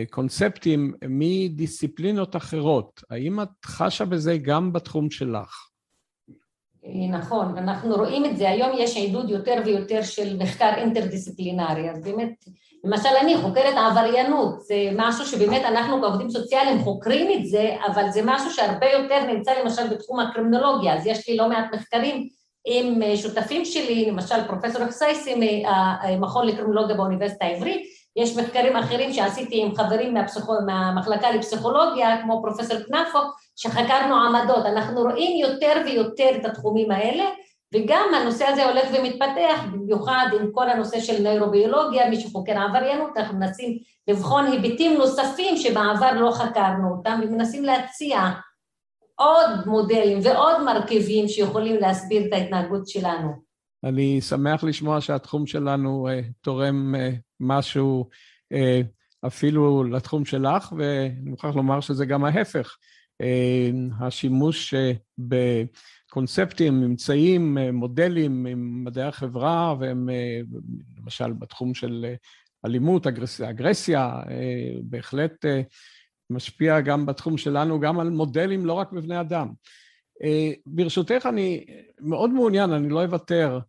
[0.10, 3.04] קונספטים מדיסציפלינות אחרות.
[3.10, 5.68] האם את חשה בזה גם בתחום שלך?
[7.10, 12.46] נכון, אנחנו רואים את זה, היום יש עידוד יותר ויותר של מחקר אינטרדיסציפלינרי, אז באמת
[12.84, 18.22] למשל אני חוקרת עבריינות, זה משהו שבאמת אנחנו כעובדים סוציאליים חוקרים את זה, אבל זה
[18.26, 22.28] משהו שהרבה יותר נמצא למשל בתחום הקרימינולוגיה, אז יש לי לא מעט מחקרים
[22.70, 27.82] עם אה, שותפים שלי, למשל פרופסור אקסייסי מהמכון לקרימינולוגיה באוניברסיטה העברית,
[28.16, 30.54] יש מחקרים אחרים שעשיתי עם חברים מהפסיכו...
[30.66, 33.20] מהמחלקה לפסיכולוגיה, כמו פרופסור כנפו,
[33.56, 34.66] שחקרנו עמדות.
[34.66, 37.24] אנחנו רואים יותר ויותר את התחומים האלה,
[37.74, 43.38] וגם הנושא הזה הולך ומתפתח, במיוחד עם כל הנושא של נוירוביולוגיה, מי שחוקר עבריינות, אנחנו
[43.38, 43.78] מנסים
[44.08, 48.20] לבחון היבטים נוספים שבעבר לא חקרנו אותם, ומנסים להציע
[49.20, 53.32] עוד מודלים ועוד מרכיבים שיכולים להסביר את ההתנהגות שלנו.
[53.84, 58.10] אני שמח לשמוע שהתחום שלנו uh, תורם uh, משהו
[58.54, 58.58] uh,
[59.28, 62.78] אפילו לתחום שלך, ואני מוכרח לומר שזה גם ההפך.
[63.24, 64.78] Uh, השימוש uh,
[65.28, 65.36] ב...
[66.10, 70.10] קונספטים, ממצאים, מודלים עם מדעי החברה, והם
[70.98, 72.06] למשל בתחום של
[72.66, 74.12] אלימות, אגרסיה, אגרסיה
[74.84, 75.46] בהחלט
[76.30, 79.48] משפיע גם בתחום שלנו, גם על מודלים, לא רק בבני אדם.
[80.66, 81.66] ברשותך, אני
[82.00, 83.60] מאוד מעוניין, אני לא אוותר,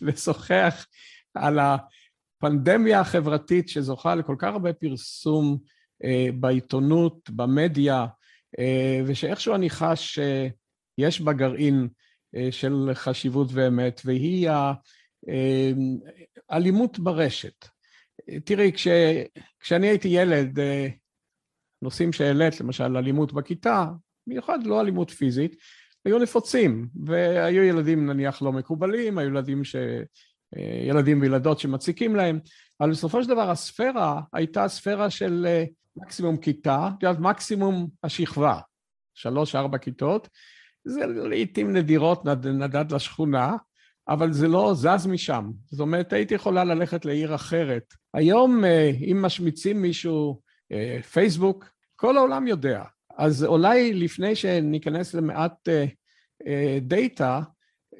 [0.00, 0.86] לשוחח
[1.34, 5.58] על הפנדמיה החברתית שזוכה לכל כך הרבה פרסום
[6.40, 8.06] בעיתונות, במדיה,
[8.58, 11.88] אה, ושאיכשהו אני חש שיש בה גרעין
[12.36, 14.50] אה, של חשיבות ואמת, והיא
[16.48, 17.66] האלימות ברשת.
[18.44, 18.88] תראי, כש,
[19.60, 20.88] כשאני הייתי ילד, אה,
[21.82, 23.86] נושאים שהעלית, למשל אלימות בכיתה,
[24.26, 25.56] במיוחד לא אלימות פיזית,
[26.04, 29.76] היו נפוצים, והיו ילדים נניח לא מקובלים, היו ילדים ש...
[30.56, 32.38] אה, ילדים וילדות שמציקים להם,
[32.80, 35.64] אבל בסופו של דבר הספירה הייתה ספירה של אה,
[35.96, 38.60] מקסימום כיתה, את יודעת, מקסימום השכבה,
[39.14, 40.28] שלוש-ארבע כיתות,
[40.84, 43.56] זה לעיתים נדירות נד, נדד לשכונה,
[44.08, 45.50] אבל זה לא זז משם.
[45.70, 47.94] זאת אומרת, הייתי יכולה ללכת לעיר אחרת.
[48.14, 50.40] היום, אה, אם משמיצים מישהו,
[51.10, 51.64] פייסבוק,
[51.96, 52.82] כל העולם יודע.
[53.18, 55.68] אז אולי לפני שניכנס למעט
[56.80, 57.40] דאטה,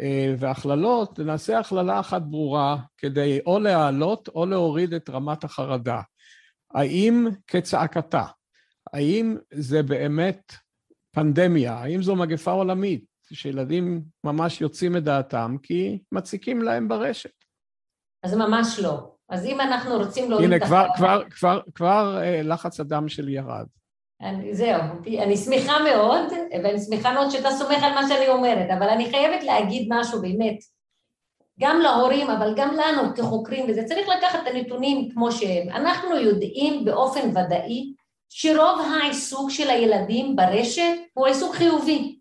[0.01, 6.01] אה, והכללות, נעשה הכללה אחת ברורה כדי או להעלות או להוריד את רמת החרדה.
[6.75, 8.25] האם כצעקתה?
[8.93, 10.53] האם זה באמת
[11.15, 11.75] פנדמיה?
[11.75, 17.45] האם זו מגפה עולמית שילדים ממש יוצאים מדעתם כי מציקים להם ברשת?
[18.23, 19.13] אז ממש לא.
[19.29, 20.83] אז אם אנחנו רוצים להוריד את החרדה...
[20.83, 23.67] הנה, כבר, כבר, כבר, כבר אה, לחץ הדם שלי ירד.
[24.21, 24.81] אני, זהו,
[25.19, 26.33] אני שמחה מאוד,
[26.65, 30.59] ואני שמחה מאוד שאתה סומך על מה שאני אומרת, אבל אני חייבת להגיד משהו באמת,
[31.61, 35.69] גם להורים, אבל גם לנו כחוקרים, וזה צריך לקחת את הנתונים כמו שהם.
[35.69, 37.93] אנחנו יודעים באופן ודאי
[38.29, 42.16] שרוב העיסוק של הילדים ברשת הוא עיסוק חיובי.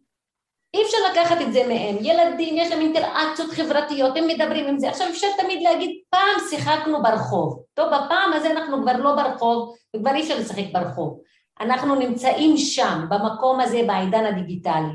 [0.75, 1.95] אי אפשר לקחת את זה מהם.
[2.01, 4.89] ילדים, יש להם אינטראקציות חברתיות, הם מדברים עם זה.
[4.89, 7.63] עכשיו אפשר תמיד להגיד, פעם שיחקנו ברחוב.
[7.73, 11.19] טוב, בפעם הזה אנחנו כבר לא ברחוב, וכבר אי אפשר לשחק ברחוב.
[11.61, 14.93] אנחנו נמצאים שם, במקום הזה, בעידן הדיגיטלי.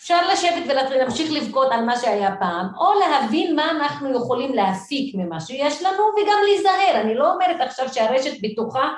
[0.00, 5.40] אפשר לשבת ולהמשיך לבכות על מה שהיה פעם, או להבין מה אנחנו יכולים להפיק ממה
[5.40, 7.00] שיש לנו וגם להיזהר.
[7.00, 8.88] אני לא אומרת עכשיו שהרשת בטוחה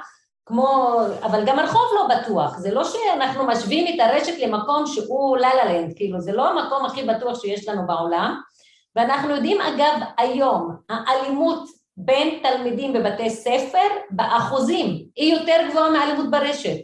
[0.46, 0.98] כמו...
[1.22, 2.58] אבל גם הרחוב לא בטוח.
[2.58, 6.84] זה לא שאנחנו משווים את הרשת למקום שהוא לה לה לנד, כאילו זה לא המקום
[6.84, 8.40] הכי בטוח שיש לנו בעולם.
[8.96, 11.64] ואנחנו יודעים אגב היום, האלימות
[11.96, 16.76] בין תלמידים בבתי ספר באחוזים היא יותר גבוהה מאלימות ברשת.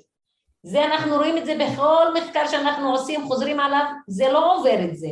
[0.63, 4.97] זה אנחנו רואים את זה בכל מחקר שאנחנו עושים, חוזרים עליו, זה לא עובר את
[4.97, 5.09] זה.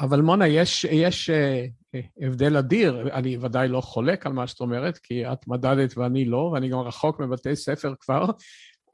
[0.00, 1.81] אבל מונה, יש, יש uh,
[2.20, 6.50] הבדל אדיר, אני ודאי לא חולק על מה שאת אומרת, כי את מדדת ואני לא,
[6.52, 8.24] ואני גם רחוק מבתי ספר כבר,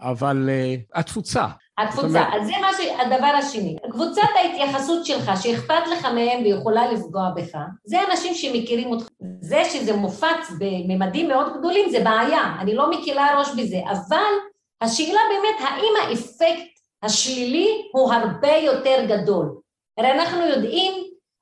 [0.01, 1.47] אבל uh, התפוצה.
[1.79, 2.27] התפוצה, אומרת...
[2.41, 2.81] אז זה מה ש...
[3.01, 3.77] הדבר השני.
[3.91, 9.09] קבוצת ההתייחסות שלך, שאכפת לך מהם ויכולה לפגוע בך, זה אנשים שמכירים אותך.
[9.41, 14.33] זה שזה מופץ בממדים מאוד גדולים זה בעיה, אני לא מקילה ראש בזה, אבל
[14.81, 19.57] השאלה באמת האם האפקט השלילי הוא הרבה יותר גדול.
[19.99, 20.93] הרי אנחנו יודעים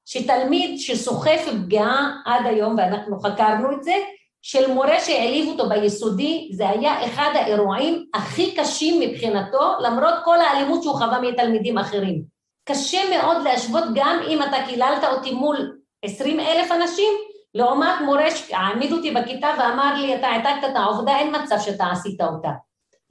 [0.06, 3.94] שתלמיד שסוחף פגיעה עד היום, ואנחנו חקרנו את זה,
[4.42, 10.82] של מורה שהעליב אותו ביסודי, זה היה אחד האירועים הכי קשים מבחינתו, למרות כל האלימות
[10.82, 12.22] שהוא חווה מתלמידים אחרים.
[12.68, 17.12] קשה מאוד להשוות גם אם אתה קיללת אותי מול עשרים אלף אנשים,
[17.54, 22.20] לעומת מורה שהעמיד אותי בכיתה ואמר לי, אתה העתקת את העובדה, אין מצב שאתה עשית
[22.20, 22.50] אותה.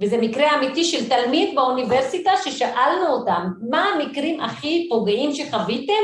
[0.01, 6.03] וזה מקרה אמיתי של תלמיד באוניברסיטה ששאלנו אותם, מה המקרים הכי פוגעים שחוויתם?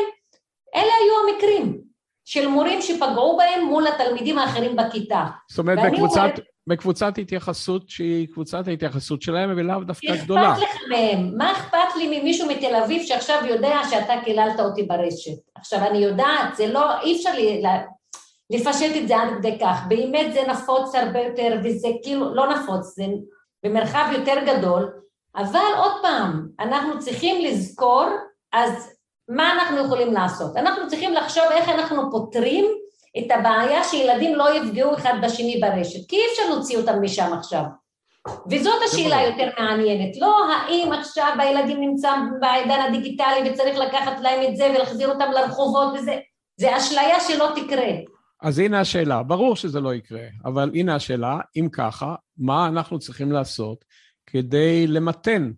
[0.76, 1.92] אלה היו המקרים.
[2.26, 5.26] של מורים שפגעו בהם מול התלמידים האחרים בכיתה.
[5.50, 6.32] זאת אומרת, בקבוצת, אומר,
[6.68, 10.54] בקבוצת התייחסות שהיא קבוצת ההתייחסות שלהם, ולאו דווקא גדולה.
[10.54, 11.38] אכפת לך מהם.
[11.38, 15.38] מה אכפת לי ממישהו מתל אביב שעכשיו יודע שאתה קיללת אותי ברשת?
[15.56, 17.64] עכשיו, אני יודעת, זה לא, אי אפשר לי,
[18.50, 19.82] לפשט את זה עד כדי כך.
[19.88, 23.06] באמת זה נפוץ הרבה יותר, וזה כאילו, לא נפוץ, זה
[23.64, 24.90] במרחב יותר גדול,
[25.36, 28.06] אבל עוד פעם, אנחנו צריכים לזכור,
[28.54, 29.01] אז
[29.36, 30.58] מה אנחנו יכולים לעשות?
[30.58, 32.66] אנחנו צריכים לחשוב איך אנחנו פותרים
[33.18, 37.64] את הבעיה שילדים לא יפגעו אחד בשני ברשת, כי אי אפשר להוציא אותם משם עכשיו.
[38.52, 44.58] וזאת השאלה היותר מעניינת, לא האם עכשיו הילדים נמצאים בעידן הדיגיטלי וצריך לקחת להם את
[44.58, 46.16] זה ולהחזיר אותם לרחובות וזה,
[46.58, 47.92] זה אשליה שלא תקרה.
[48.42, 53.32] אז הנה השאלה, ברור שזה לא יקרה, אבל הנה השאלה, אם ככה, מה אנחנו צריכים
[53.32, 53.86] לעשות
[54.28, 55.52] כדי למתן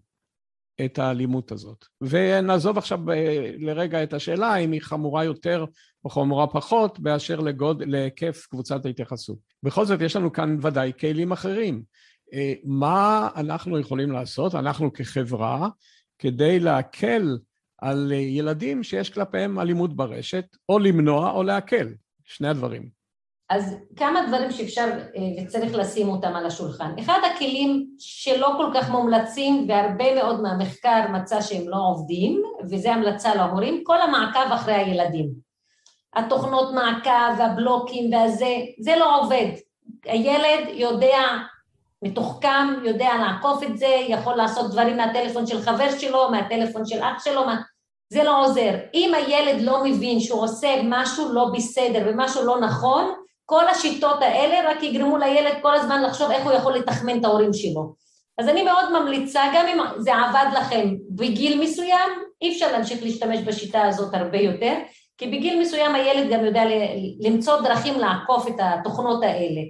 [0.86, 1.86] את האלימות הזאת.
[2.02, 5.66] ונעזוב עכשיו אה, לרגע את השאלה אם היא חמורה יותר
[6.06, 9.38] או חמורה פחות באשר לגוד, להיקף קבוצת ההתייחסות.
[9.64, 11.84] בכל זאת יש לנו כאן ודאי כלים אחרים.
[12.34, 15.70] אה, מה אנחנו יכולים לעשות, אנחנו כחברה,
[16.20, 17.38] כדי להקל
[17.78, 21.88] על ילדים שיש כלפיהם אלימות ברשת, או למנוע או להקל,
[22.26, 23.03] שני הדברים.
[23.50, 26.92] אז כמה דברים שאפשר אה, וצריך לשים אותם על השולחן.
[27.00, 33.36] אחד הכלים שלא כל כך מומלצים והרבה מאוד מהמחקר מצא שהם לא עובדים, וזה המלצה
[33.36, 35.30] להורים, כל המעקב אחרי הילדים.
[36.16, 39.48] התוכנות מעקב והבלוקים והזה, זה לא עובד.
[40.06, 41.20] הילד יודע,
[42.02, 47.24] מתוחכם, יודע לעקוף את זה, יכול לעשות דברים מהטלפון של חבר שלו, מהטלפון של אח
[47.24, 47.62] שלו, מה...
[48.10, 48.76] זה לא עוזר.
[48.94, 53.14] אם הילד לא מבין שהוא עושה משהו לא בסדר ומשהו לא נכון,
[53.46, 57.54] כל השיטות האלה רק יגרמו לילד כל הזמן לחשוב איך הוא יכול לתחמן את ההורים
[57.54, 57.94] שלו.
[58.38, 62.10] אז אני מאוד ממליצה, גם אם זה עבד לכם בגיל מסוים,
[62.42, 64.74] אי אפשר להמשיך להשתמש בשיטה הזאת הרבה יותר,
[65.18, 66.64] כי בגיל מסוים הילד גם יודע
[67.20, 69.62] למצוא דרכים לעקוף את התוכנות האלה.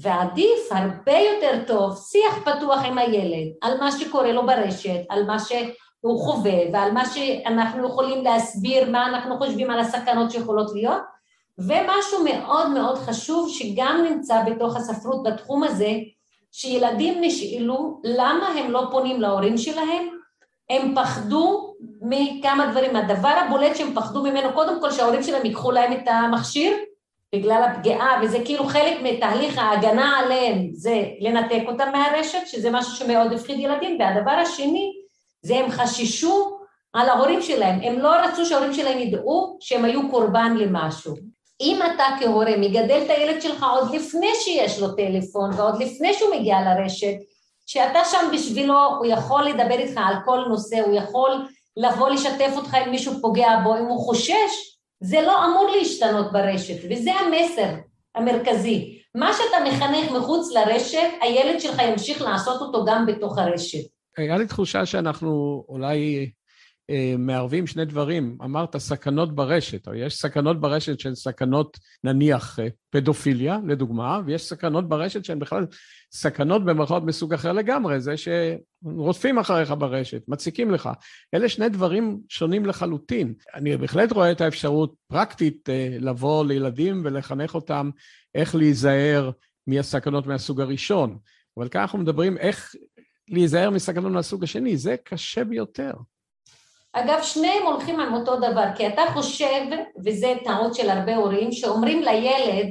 [0.00, 5.38] ועדיף, הרבה יותר טוב, שיח פתוח עם הילד על מה שקורה לו ברשת, על מה
[5.38, 11.02] שהוא חווה ועל מה שאנחנו יכולים להסביר, מה אנחנו חושבים על הסכנות שיכולות להיות.
[11.66, 15.92] ומשהו מאוד מאוד חשוב שגם נמצא בתוך הספרות בתחום הזה,
[16.52, 20.08] שילדים נשאלו למה הם לא פונים להורים שלהם,
[20.70, 22.96] הם פחדו מכמה דברים.
[22.96, 26.76] הדבר הבולט שהם פחדו ממנו, קודם כל שההורים שלהם ייקחו להם את המכשיר,
[27.34, 33.32] בגלל הפגיעה, וזה כאילו חלק מתהליך ההגנה עליהם, זה לנתק אותם מהרשת, שזה משהו שמאוד
[33.32, 34.92] הפחיד ילדים, והדבר השני,
[35.42, 36.58] זה הם חששו
[36.92, 41.31] על ההורים שלהם, הם לא רצו שההורים שלהם ידעו שהם היו קורבן למשהו.
[41.62, 46.34] אם אתה כהורה מגדל את הילד שלך עוד לפני שיש לו טלפון ועוד לפני שהוא
[46.34, 47.14] מגיע לרשת,
[47.66, 51.30] שאתה שם בשבילו, הוא יכול לדבר איתך על כל נושא, הוא יכול
[51.76, 56.76] לבוא לשתף אותך אם מישהו פוגע בו, אם הוא חושש, זה לא אמור להשתנות ברשת,
[56.90, 57.74] וזה המסר
[58.14, 58.98] המרכזי.
[59.14, 63.78] מה שאתה מחנך מחוץ לרשת, הילד שלך ימשיך לעשות אותו גם בתוך הרשת.
[64.16, 66.30] היה לי תחושה שאנחנו אולי
[67.18, 68.38] מערבים שני דברים.
[68.44, 74.88] אמרת סכנות ברשת, או יש סכנות ברשת שהן סכנות, נניח, אה, פדופיליה, לדוגמה, ויש סכנות
[74.88, 75.66] ברשת שהן בכלל
[76.12, 80.90] סכנות במרכאות מסוג אחר לגמרי, זה שרודפים אחריך ברשת, מציקים לך.
[81.34, 83.34] אלה שני דברים שונים לחלוטין.
[83.54, 87.90] אני בהחלט רואה את האפשרות פרקטית אה, לבוא לילדים ולחנך אותם
[88.34, 89.30] איך להיזהר
[89.66, 91.18] מהסכנות מהסוג הראשון.
[91.58, 92.74] אבל כאן אנחנו מדברים איך
[93.28, 95.92] להיזהר מסכנות מהסוג השני, זה קשה ביותר.
[96.92, 99.64] אגב, שניהם הולכים על אותו דבר, כי אתה חושב,
[100.04, 102.66] וזה טעות של הרבה הורים, שאומרים לילד,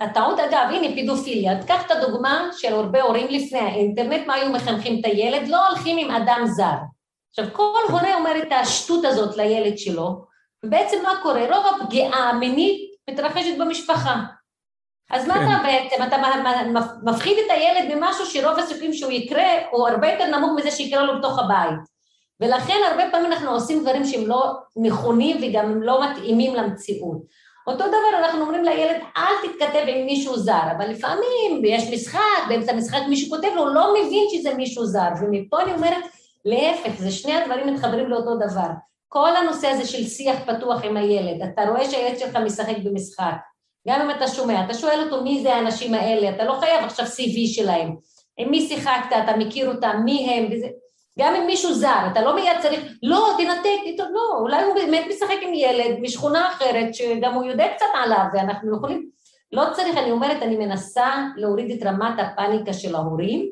[0.00, 5.00] הטעות אגב, הנה פדופיליה, תקח את הדוגמה של הרבה הורים לפני האינטרנט, מה היו מחנכים
[5.00, 6.76] את הילד, לא הולכים עם אדם זר.
[7.30, 10.24] עכשיו, כל הורה אומר את השטות הזאת לילד שלו,
[10.64, 11.40] ובעצם מה קורה?
[11.40, 14.20] רוב הפגיעה המינית מתרחשת במשפחה.
[15.10, 15.40] אז מה כן.
[15.40, 16.16] אתה בעצם, אתה
[17.02, 21.18] מפחיד את הילד ממשהו שרוב הסיכויים שהוא יקרה, הוא הרבה יותר נמוך מזה שיקרה לו
[21.18, 21.95] בתוך הבית.
[22.40, 27.18] ולכן הרבה פעמים אנחנו עושים דברים שהם לא נכונים וגם לא מתאימים למציאות.
[27.66, 32.72] אותו דבר אנחנו אומרים לילד, אל תתכתב עם מישהו זר, אבל לפעמים יש משחק, באמצע
[32.72, 36.04] המשחק מישהו כותב לו, הוא לא מבין שזה מישהו זר, ומפה אני אומרת,
[36.44, 38.68] להפך, זה שני הדברים מתחברים לאותו דבר.
[39.08, 43.34] כל הנושא הזה של שיח פתוח עם הילד, אתה רואה שהילד שלך משחק במשחק,
[43.88, 47.06] גם אם אתה שומע, אתה שואל אותו מי זה האנשים האלה, אתה לא חייב עכשיו
[47.06, 47.96] CV שלהם,
[48.38, 50.66] עם מי שיחקת, אתה מכיר אותם, מי הם, וזה,
[51.18, 55.04] גם עם מישהו זר, אתה לא מיד צריך, לא, תנתק איתו, לא, אולי הוא באמת
[55.08, 59.06] משחק עם ילד משכונה אחרת, שגם הוא יודע קצת עליו, ואנחנו יכולים,
[59.52, 63.48] לא צריך, אני אומרת, אני מנסה להוריד את רמת הפאניקה של ההורים,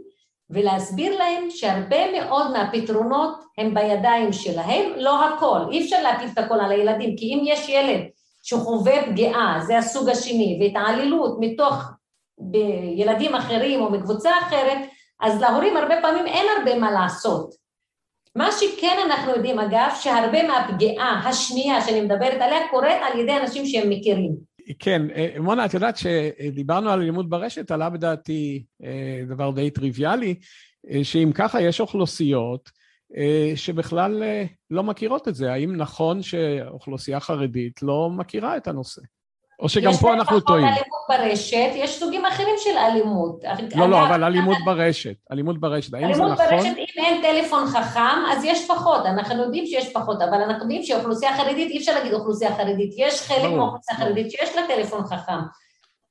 [0.51, 6.61] ולהסביר להם שהרבה מאוד מהפתרונות הם בידיים שלהם, לא הכל, אי אפשר להפיל את הכל
[6.61, 8.01] על הילדים, כי אם יש ילד
[8.43, 11.75] שחווה פגיעה, זה הסוג השני, והתעללות מתוך
[12.97, 14.79] ילדים אחרים או מקבוצה אחרת,
[15.21, 17.55] אז להורים הרבה פעמים אין הרבה מה לעשות.
[18.37, 23.67] מה שכן אנחנו יודעים, אגב, שהרבה מהפגיעה השנייה שאני מדברת עליה קורית על ידי אנשים
[23.67, 24.33] שהם מכירים.
[24.79, 30.35] כן, אה, מונה, את יודעת שדיברנו על לימוד ברשת, עלה בדעתי אה, דבר די טריוויאלי,
[30.91, 32.85] אה, שאם ככה יש אוכלוסיות
[33.55, 34.23] שבכלל
[34.71, 35.53] לא מכירות את זה.
[35.53, 39.01] האם נכון שאוכלוסייה חרדית לא מכירה את הנושא?
[39.61, 40.67] או שגם פה אנחנו טועים.
[40.67, 43.45] יש אלימות ברשת, יש סוגים אחרים של אלימות.
[43.77, 46.25] לא, לא, אבל אלימות ברשת, אלימות ברשת, האם זה נכון?
[46.25, 50.63] אלימות ברשת, אם אין טלפון חכם, אז יש פחות, אנחנו יודעים שיש פחות, אבל אנחנו
[50.63, 55.05] יודעים שאוכלוסייה חרדית, אי אפשר להגיד אוכלוסייה חרדית, יש חלק מאוכלוסייה חרדית שיש לה טלפון
[55.05, 55.39] חכם.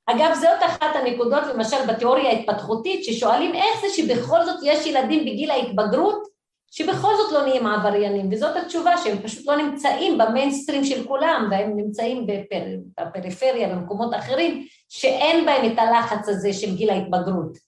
[0.06, 5.50] אגב, זאת אחת הנקודות, למשל בתיאוריה ההתפתחותית, ששואלים איך זה שבכל זאת יש ילדים בגיל
[5.50, 6.33] ההתבגרות
[6.76, 11.76] שבכל זאת לא נהיים עבריינים, וזאת התשובה שהם פשוט לא נמצאים במיינסטרים של כולם, והם
[11.76, 12.64] נמצאים בפר...
[13.00, 17.58] בפריפריה, במקומות אחרים, שאין בהם את הלחץ הזה של גיל ההתבגרות.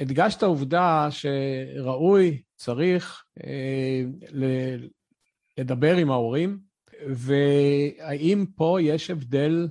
[0.00, 4.02] הדגשת עובדה שראוי, צריך אה,
[5.58, 6.58] לדבר עם ההורים,
[7.06, 9.68] והאם פה יש הבדל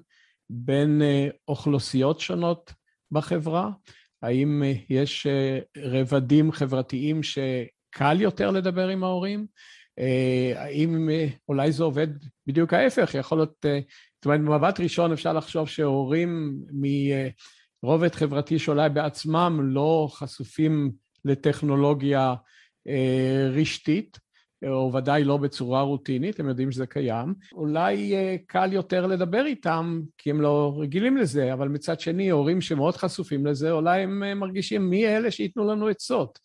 [0.49, 2.73] בין אה, אוכלוסיות שונות
[3.11, 3.69] בחברה?
[4.21, 7.39] האם אה, יש אה, רבדים חברתיים ש...
[7.89, 9.45] קל יותר לדבר עם ההורים?
[9.99, 12.07] אה, האם אה, אולי זה עובד
[12.47, 13.15] בדיוק ההפך?
[13.15, 13.79] יכול להיות, אה,
[14.15, 16.59] זאת אומרת, במבט ראשון אפשר לחשוב שהורים
[17.83, 20.91] מרובד חברתי שאולי בעצמם לא חשופים
[21.25, 22.35] לטכנולוגיה
[23.53, 24.19] רשתית,
[24.67, 27.33] או ודאי לא בצורה רוטינית, הם יודעים שזה קיים.
[27.53, 28.13] אולי
[28.47, 33.45] קל יותר לדבר איתם, כי הם לא רגילים לזה, אבל מצד שני, הורים שמאוד חשופים
[33.45, 36.39] לזה, אולי הם מרגישים מי אלה שייתנו לנו עצות.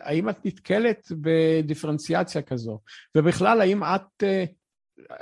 [0.00, 2.78] האם את נתקלת בדיפרנציאציה כזו?
[3.16, 4.24] ובכלל, האם את,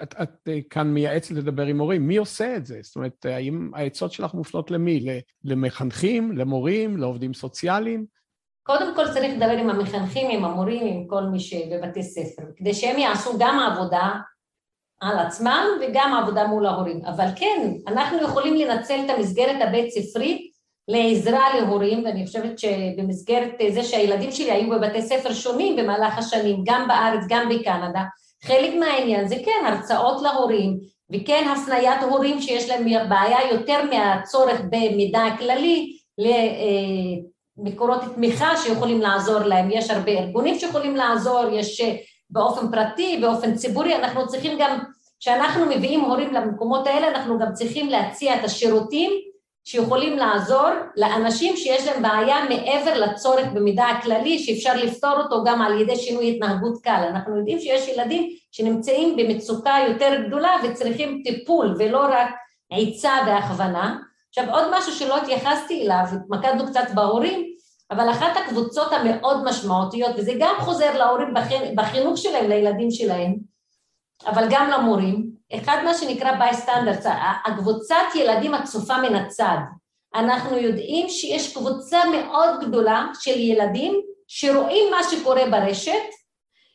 [0.03, 2.07] את, את כאן מייעצת לדבר עם מורים?
[2.07, 2.79] מי עושה את זה?
[2.83, 5.21] זאת אומרת, האם העצות שלך מופנות למי?
[5.45, 8.07] למחנכים, למורים, לעובדים סוציאליים?
[8.63, 12.99] קודם כל צריך לדבר עם המחנכים, עם המורים, עם כל מי שבבתי ספר, כדי שהם
[12.99, 14.11] יעשו גם עבודה
[15.01, 17.05] על עצמם וגם עבודה מול ההורים.
[17.05, 20.52] אבל כן, אנחנו יכולים לנצל את המסגרת הבית ספרית
[20.89, 26.89] לעזרה להורים, ואני חושבת שבמסגרת זה שהילדים שלי היו בבתי ספר שונים במהלך השנים, גם
[26.89, 28.03] בארץ, גם בקנדה,
[28.45, 30.79] חלק מהעניין זה כן הרצאות להורים,
[31.13, 35.97] וכן הפניית הורים שיש להם בעיה יותר מהצורך במידע כללי
[37.59, 41.81] למקורות תמיכה שיכולים לעזור להם, יש הרבה ארגונים שיכולים לעזור, יש
[42.31, 44.79] באופן פרטי, באופן ציבורי, אנחנו צריכים גם,
[45.21, 49.11] כשאנחנו מביאים הורים למקומות האלה, אנחנו גם צריכים להציע את השירותים
[49.65, 55.81] שיכולים לעזור לאנשים שיש להם בעיה מעבר לצורך במידע הכללי שאפשר לפתור אותו גם על
[55.81, 57.05] ידי שינוי התנהגות קל.
[57.11, 62.29] אנחנו יודעים שיש ילדים שנמצאים במצוקה יותר גדולה וצריכים טיפול ולא רק
[62.71, 63.99] עצה והכוונה.
[64.29, 67.53] עכשיו עוד משהו שלא התייחסתי אליו, התמקדנו קצת בהורים,
[67.91, 71.35] אבל אחת הקבוצות המאוד משמעותיות, וזה גם חוזר להורים
[71.77, 73.52] בחינוך שלהם, לילדים שלהם,
[74.27, 77.07] אבל גם למורים, אחד מה שנקרא bystanders,
[77.47, 79.57] הקבוצת ילדים הצופה מן הצד.
[80.15, 85.93] אנחנו יודעים שיש קבוצה מאוד גדולה של ילדים שרואים מה שקורה ברשת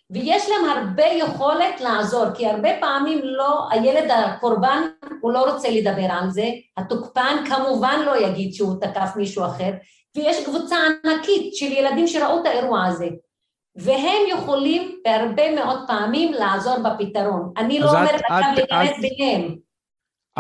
[0.09, 4.81] ויש להם הרבה יכולת לעזור, כי הרבה פעמים לא, הילד הקורבן
[5.21, 6.45] הוא לא רוצה לדבר על זה,
[6.77, 9.71] התוקפן כמובן לא יגיד שהוא תקף מישהו אחר,
[10.15, 13.07] ויש קבוצה ענקית של ילדים שראו את האירוע הזה.
[13.77, 17.53] והם יכולים בהרבה מאוד פעמים לעזור בפתרון.
[17.57, 19.55] אני לא אומרת עכשיו להתערב ביניהם.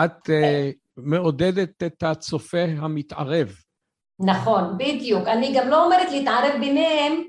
[0.05, 0.33] את uh,
[0.97, 3.47] מעודדת את הצופה המתערב.
[4.19, 5.27] נכון, בדיוק.
[5.27, 7.23] אני גם לא אומרת להתערב ביניהם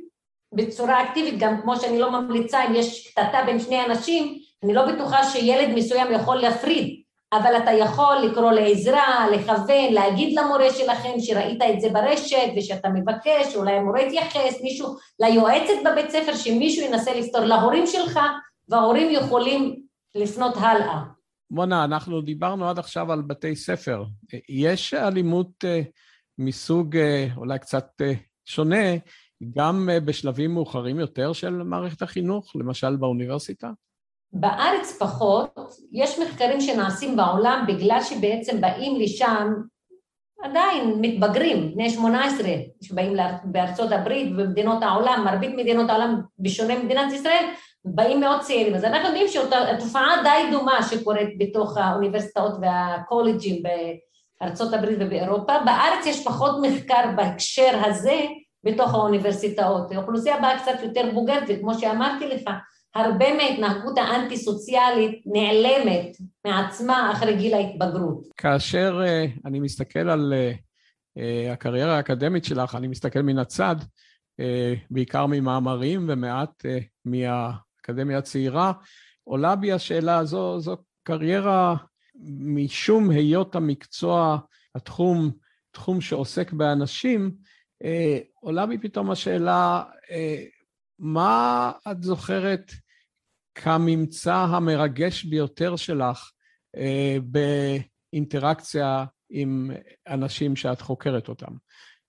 [0.54, 4.92] בצורה אקטיבית, גם כמו שאני לא ממליצה, אם יש קטטה בין שני אנשים, אני לא
[4.92, 7.02] בטוחה שילד מסוים יכול להפריד.
[7.32, 13.56] אבל אתה יכול לקרוא לעזרה, לכוון, להגיד למורה שלכם שראית את זה ברשת ושאתה מבקש,
[13.56, 18.20] אולי המורה יתייחס, מישהו, ליועצת בבית ספר, שמישהו ינסה לפתור להורים שלך,
[18.68, 19.82] וההורים יכולים
[20.14, 21.02] לפנות הלאה.
[21.50, 24.04] מונה, אנחנו דיברנו עד עכשיו על בתי ספר.
[24.48, 25.80] יש אלימות אה,
[26.38, 28.12] מסוג אה, אולי קצת אה,
[28.44, 28.96] שונה,
[29.56, 33.70] גם בשלבים מאוחרים יותר של מערכת החינוך, למשל באוניברסיטה?
[34.32, 35.58] בארץ פחות,
[35.92, 39.52] יש מחקרים שנעשים בעולם בגלל שבעצם באים לשם
[40.42, 42.48] עדיין מתבגרים, בני 18
[42.82, 47.44] שבאים בארצות הברית ובמדינות העולם, מרבית מדינות העולם בשונה ממדינת ישראל,
[47.84, 48.74] באים מאוד צעירים.
[48.74, 53.62] אז אנחנו יודעים שהתופעה די דומה שקורית בתוך האוניברסיטאות והקולג'ים
[54.40, 55.58] בארצות הברית ובאירופה.
[55.64, 58.20] בארץ יש פחות מחקר בהקשר הזה
[58.64, 59.92] בתוך האוניברסיטאות.
[59.92, 62.50] האוכלוסייה באה קצת יותר בוגרת, וכמו שאמרתי לך,
[62.94, 66.16] הרבה מההתנהגות האנטי-סוציאלית נעלמת
[66.46, 68.24] מעצמה אחרי גיל ההתבגרות.
[68.36, 70.56] כאשר uh, אני מסתכל על uh,
[71.18, 74.44] uh, הקריירה האקדמית שלך, אני מסתכל מן הצד, uh,
[74.90, 78.72] בעיקר ממאמרים ומעט uh, מהאקדמיה הצעירה,
[79.24, 81.74] עולה בי השאלה הזו, זו קריירה
[82.38, 84.38] משום היות המקצוע,
[84.74, 85.30] התחום,
[85.70, 87.30] תחום שעוסק באנשים,
[87.82, 87.86] uh,
[88.40, 90.57] עולה בי פתאום השאלה, uh,
[90.98, 92.72] מה את זוכרת
[93.54, 96.30] כממצא המרגש ביותר שלך
[96.76, 97.16] אה,
[98.12, 99.70] באינטראקציה עם
[100.08, 101.52] אנשים שאת חוקרת אותם?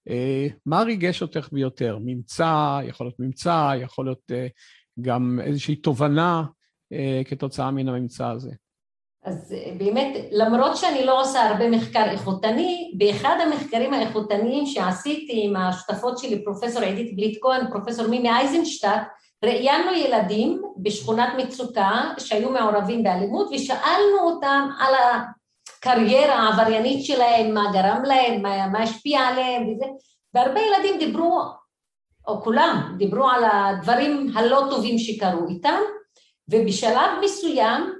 [0.09, 1.97] אה, מה ריגש אותך ביותר?
[2.01, 4.47] ממצא, יכול להיות ממצא, יכול להיות אה,
[5.01, 6.43] גם איזושהי תובנה
[6.93, 8.51] אה, כתוצאה מן הממצא הזה.
[9.29, 15.55] אז אה, באמת, למרות שאני לא עושה הרבה מחקר איכותני, באחד המחקרים האיכותניים שעשיתי עם
[15.55, 19.01] השותפות שלי, פרופסור עידית בליט כהן, פרופסור מימי אייזנשטט,
[19.45, 28.03] ראיינו ילדים בשכונת מצוקה שהיו מעורבים באלימות ושאלנו אותם על הקריירה העבריינית שלהם, מה גרם
[28.03, 29.85] להם, מה, מה השפיע עליהם וזה,
[30.33, 31.41] והרבה ילדים דיברו,
[32.27, 35.79] או כולם, דיברו על הדברים הלא טובים שקרו איתם,
[36.49, 37.98] ובשלב מסוים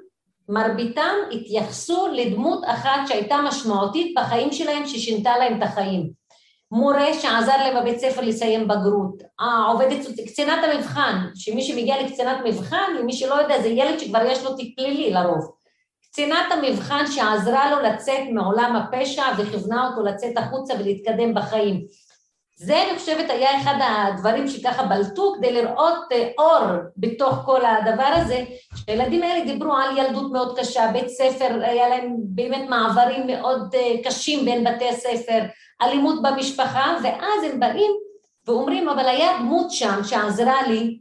[0.50, 6.10] מרביתם התייחסו לדמות אחת שהייתה משמעותית בחיים שלהם ששינתה להם את החיים.
[6.72, 13.14] מורה שעזר להם בבית ספר לסיים בגרות, העובדת, קצינת המבחן, שמי שמגיע לקצינת מבחן, למי
[13.14, 15.52] שלא יודע, זה ילד שכבר יש לו תיק פלילי לרוב.
[16.10, 21.86] קצינת המבחן שעזרה לו לצאת מעולם הפשע וכיוונה אותו לצאת החוצה ולהתקדם בחיים.
[22.62, 28.12] זה אני חושבת היה אחד הדברים שככה בלטו כדי לראות אה, אור בתוך כל הדבר
[28.16, 28.44] הזה,
[28.76, 33.96] שהילדים האלה דיברו על ילדות מאוד קשה, בית ספר, היה להם באמת מעברים מאוד אה,
[34.04, 35.40] קשים בין בתי הספר,
[35.82, 37.92] אלימות במשפחה, ואז הם באים
[38.48, 41.00] ואומרים, אבל היה דמות שם שעזרה לי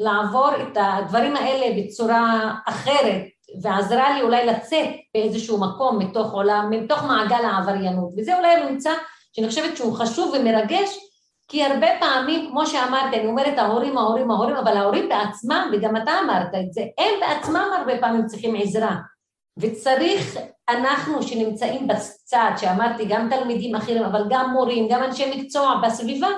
[0.00, 3.22] לעבור את הדברים האלה בצורה אחרת,
[3.62, 8.10] ועזרה לי אולי לצאת באיזשהו מקום מתוך עולם, מתוך מעגל העבריינות.
[8.16, 8.92] וזה אולי הממצא
[9.32, 10.98] שאני חושבת שהוא חשוב ומרגש,
[11.48, 16.12] כי הרבה פעמים, כמו שאמרתי, אני אומרת ההורים, ההורים, ההורים, אבל ההורים בעצמם, וגם אתה
[16.24, 18.96] אמרת את זה, הם בעצמם הרבה פעמים צריכים עזרה.
[19.58, 26.28] וצריך אנחנו שנמצאים בצד, שאמרתי, גם תלמידים אחרים, אבל גם מורים, גם אנשי מקצוע בסביבה,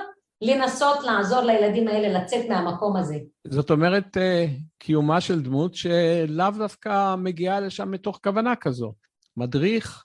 [0.41, 3.15] לנסות לעזור לילדים האלה לצאת מהמקום הזה.
[3.47, 4.45] זאת אומרת, אה,
[4.79, 8.93] קיומה של דמות שלאו דווקא מגיעה לשם מתוך כוונה כזו.
[9.37, 10.03] מדריך,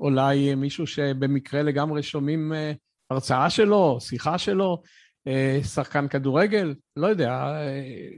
[0.00, 2.72] אולי מישהו שבמקרה לגמרי שומעים אה,
[3.10, 4.82] הרצאה שלו, שיחה שלו,
[5.62, 7.52] שחקן כדורגל, לא יודע,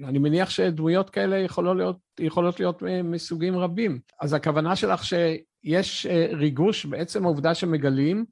[0.04, 3.98] אני מניח שדמויות כאלה יכולות להיות, יכולות להיות מסוגים רבים.
[4.20, 8.24] אז הכוונה שלך שיש ריגוש בעצם העובדה שמגלים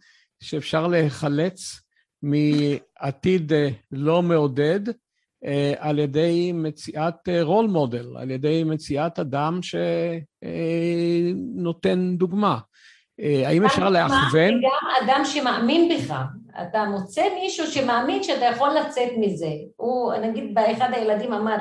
[0.42, 1.82] שאפשר להיחלץ
[2.22, 4.94] מעתיד אה, לא מעודד אה,
[5.78, 9.61] על ידי מציאת רול אה, מודל, על ידי מציאת אדם
[11.62, 12.59] שנותן דוגמה.
[13.18, 14.61] האם אפשר להכוון?
[14.61, 16.14] גם אדם שמאמין בך.
[16.62, 19.51] אתה מוצא מישהו שמאמין שאתה יכול לצאת מזה.
[19.76, 21.57] הוא, נגיד, אחד הילדים אמר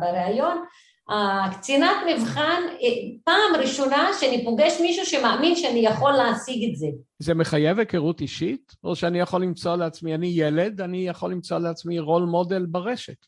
[0.00, 0.64] בריאיון,
[1.08, 2.88] הקצינת מבחן, אה,
[3.24, 6.86] פעם ראשונה שאני פוגש מישהו שמאמין שאני יכול להשיג את זה.
[7.18, 8.72] זה מחייב היכרות אישית?
[8.84, 13.26] או שאני יכול למצוא לעצמי, אני ילד, אני יכול למצוא לעצמי רול מודל ברשת?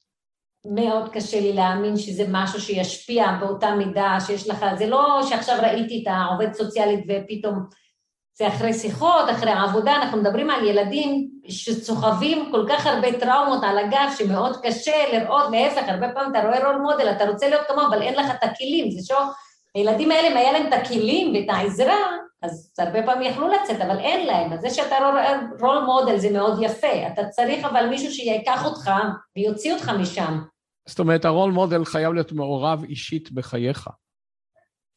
[0.67, 6.03] מאוד קשה לי להאמין שזה משהו שישפיע באותה מידה שיש לך, זה לא שעכשיו ראיתי
[6.03, 7.55] את העובד סוציאלית ופתאום
[8.39, 13.79] זה אחרי שיחות, אחרי עבודה, אנחנו מדברים על ילדים שסוחבים כל כך הרבה טראומות על
[13.79, 17.87] הגב, שמאוד קשה לראות, להפך, הרבה פעמים אתה רואה רול מודל, אתה רוצה להיות כמוהו,
[17.89, 19.29] אבל אין לך את הכלים, זה שוב,
[19.75, 22.01] הילדים האלה, אם היה להם את הכלים ואת העזרה,
[22.43, 24.53] אז הרבה פעמים יכלו לצאת, אבל אין להם.
[24.53, 27.07] אז זה שאתה רואה רול מודל זה מאוד יפה.
[27.13, 28.91] אתה צריך אבל מישהו שיקח אותך
[29.37, 30.41] ויוציא אותך משם.
[30.89, 33.89] זאת אומרת, הרול מודל חייב להיות מעורב אישית בחייך.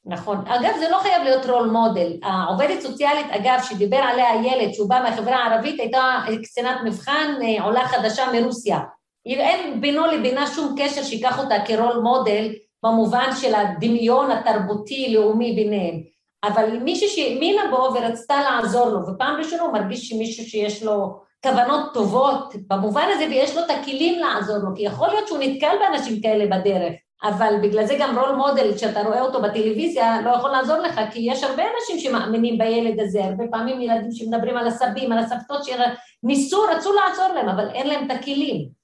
[0.05, 0.37] נכון.
[0.47, 2.11] אגב, זה לא חייב להיות רול מודל.
[2.23, 7.87] העובדת סוציאלית, אגב, שדיבר עליה הילד, שהוא בא מהחברה הערבית, הייתה קצינת מבחן אה, עולה
[7.87, 8.79] חדשה מרוסיה.
[9.25, 16.13] אין בינו לבינה שום קשר שיקח אותה כרול מודל במובן של הדמיון התרבותי-לאומי ביניהם.
[16.43, 21.93] אבל מישהי שהאמינה בו ורצתה לעזור לו, ופעם ראשונה הוא מרגיש שמישהו שיש לו כוונות
[21.93, 26.21] טובות במובן הזה ויש לו את הכלים לעזור לו, כי יכול להיות שהוא נתקל באנשים
[26.21, 26.93] כאלה בדרך.
[27.23, 31.19] אבל בגלל זה גם רול מודל, כשאתה רואה אותו בטלוויזיה, לא יכול לעזור לך, כי
[31.31, 36.61] יש הרבה אנשים שמאמינים בילד הזה, הרבה פעמים ילדים שמדברים על הסבים, על הסבתות, שניסו,
[36.61, 38.83] רצו לעזור להם, אבל אין להם את הכלים.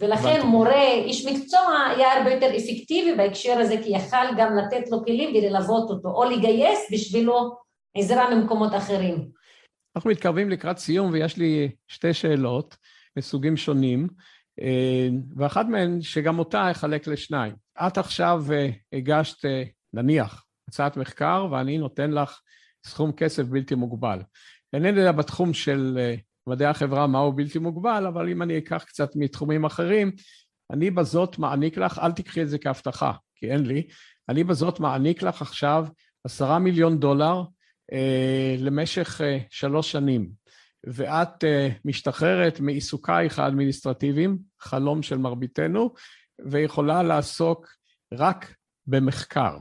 [0.00, 5.04] ולכן מורה, איש מקצוע, היה הרבה יותר אפקטיבי בהקשר הזה, כי יכל גם לתת לו
[5.04, 7.56] כלים וללוות אותו, או לגייס בשבילו
[7.94, 9.28] עזרה ממקומות אחרים.
[9.96, 12.76] אנחנו מתקרבים לקראת סיום, ויש לי שתי שאלות
[13.16, 14.08] מסוגים שונים.
[14.60, 17.54] אה, ואחת מהן, שגם אותה אחלק לשניים.
[17.86, 19.62] את עכשיו אה, הגשת, אה,
[19.92, 22.40] נניח, הצעת מחקר, ואני נותן לך
[22.86, 24.18] סכום כסף בלתי מוגבל.
[24.72, 25.98] אינני יודע בתחום של
[26.46, 30.10] מדעי החברה מהו בלתי מוגבל, אבל אם אני אקח קצת מתחומים אחרים,
[30.70, 33.82] אני בזאת מעניק לך, אל תקחי את זה כהבטחה, כי אין לי,
[34.28, 35.86] אני בזאת מעניק לך עכשיו
[36.24, 37.42] עשרה מיליון דולר
[37.92, 40.30] אה, למשך אה, שלוש שנים.
[40.86, 41.46] ואת uh,
[41.84, 45.94] משתחררת מעיסוקייך האדמיניסטרטיביים, חלום של מרביתנו,
[46.46, 47.66] ויכולה לעסוק
[48.14, 48.54] רק
[48.86, 49.56] במחקר.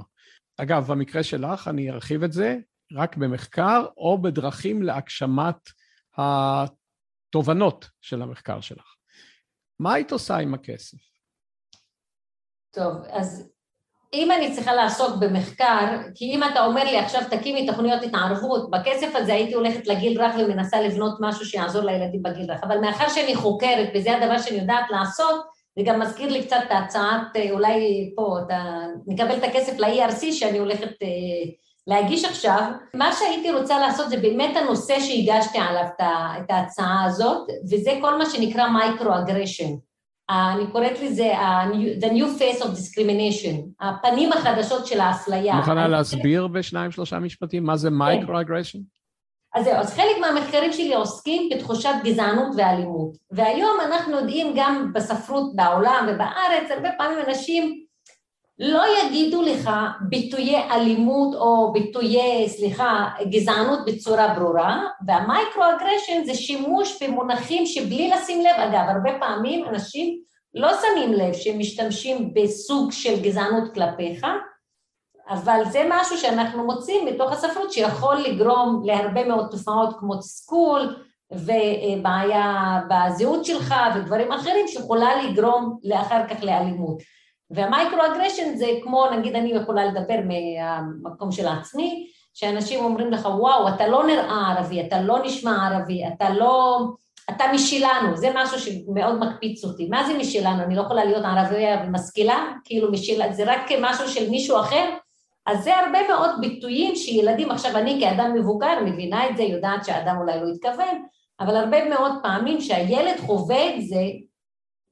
[0.57, 2.57] אגב, במקרה שלך, אני ארחיב את זה,
[2.93, 5.69] רק במחקר או בדרכים להגשמת
[6.17, 8.95] התובנות של המחקר שלך.
[9.79, 10.97] מה היית עושה עם הכסף?
[12.73, 13.51] טוב, אז
[14.13, 19.15] אם אני צריכה לעסוק במחקר, כי אם אתה אומר לי עכשיו תקימי תוכניות התערבות, בכסף
[19.15, 23.35] הזה הייתי הולכת לגיל רך ומנסה לבנות משהו שיעזור לילדים בגיל רך, אבל מאחר שאני
[23.35, 25.45] חוקרת וזה הדבר שאני יודעת לעשות,
[25.77, 28.63] זה גם מזכיר לי קצת את ההצעת, אה, אולי פה, אתה,
[29.07, 31.51] נקבל את הכסף ל-ERC שאני הולכת אה,
[31.87, 32.71] להגיש עכשיו.
[32.93, 38.25] מה שהייתי רוצה לעשות זה באמת הנושא שהגשתי עליו את ההצעה הזאת, וזה כל מה
[38.25, 39.73] שנקרא micro-aggression.
[40.29, 41.31] אני קוראת לזה
[41.99, 45.55] the new face of discrimination, הפנים החדשות של האפליה.
[45.55, 48.79] מוכנה להסביר בשניים שלושה משפטים מה זה micro-aggression?
[49.57, 53.17] אז זהו, אז חלק מהמחקרים שלי עוסקים בתחושת גזענות ואלימות.
[53.31, 57.83] והיום אנחנו יודעים גם בספרות בעולם ובארץ, הרבה פעמים אנשים
[58.59, 59.69] לא יגידו לך
[60.09, 68.41] ביטויי אלימות או ביטויי, סליחה, גזענות בצורה ברורה, וה micro-aggression זה שימוש במונחים שבלי לשים
[68.41, 70.19] לב, אגב, הרבה פעמים אנשים
[70.53, 74.25] לא שמים לב שהם משתמשים בסוג של גזענות כלפיך,
[75.29, 80.95] אבל זה משהו שאנחנו מוצאים בתוך הספרות שיכול לגרום להרבה מאוד תופעות כמו תסכול,
[81.31, 86.97] ובעיה בזהות שלך ודברים אחרים שיכולה לגרום לאחר כך לאלימות.
[87.51, 93.67] וה micro-aggression זה כמו, נגיד אני יכולה לדבר מהמקום של עצמי, שאנשים אומרים לך, וואו,
[93.67, 96.79] אתה לא נראה ערבי, אתה לא נשמע ערבי, אתה לא...
[97.29, 99.87] אתה משלנו, זה משהו שמאוד מקפיץ אותי.
[99.89, 100.63] מה זה משלנו?
[100.63, 102.45] אני לא יכולה להיות ערבייה ומשכילה?
[102.63, 103.21] כאילו משל...
[103.31, 104.85] זה רק משהו של מישהו אחר?
[105.47, 110.17] אז זה הרבה מאוד ביטויים שילדים, עכשיו אני כאדם מבוגר מבינה את זה, יודעת שהאדם
[110.17, 111.05] אולי לא התכוון,
[111.39, 114.03] אבל הרבה מאוד פעמים שהילד חווה את זה,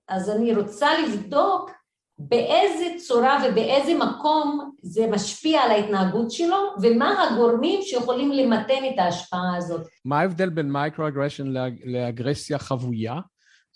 [0.08, 1.72] אז אני רוצה לבדוק
[2.20, 9.58] באיזה צורה ובאיזה מקום זה משפיע על ההתנהגות שלו, ומה הגורמים שיכולים למתן את ההשפעה
[9.58, 9.82] הזאת.
[10.06, 11.54] מה ההבדל בין micro-aggression
[11.86, 13.20] לאגרסיה חבויה?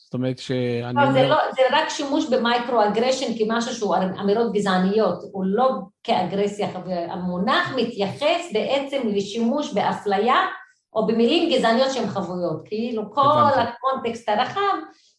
[0.10, 0.94] זאת אומרת שאני...
[0.94, 5.70] לא, זה, לא, זה רק שימוש ב micro-aggression כמשהו שהוא אמירות גזעניות, הוא לא
[6.04, 6.68] כאגרסיה.
[7.10, 10.36] המונח מתייחס בעצם לשימוש באפליה
[10.94, 12.62] או במילים גזעניות שהן חבויות.
[12.66, 14.78] כאילו כל הקונטקסט הרחב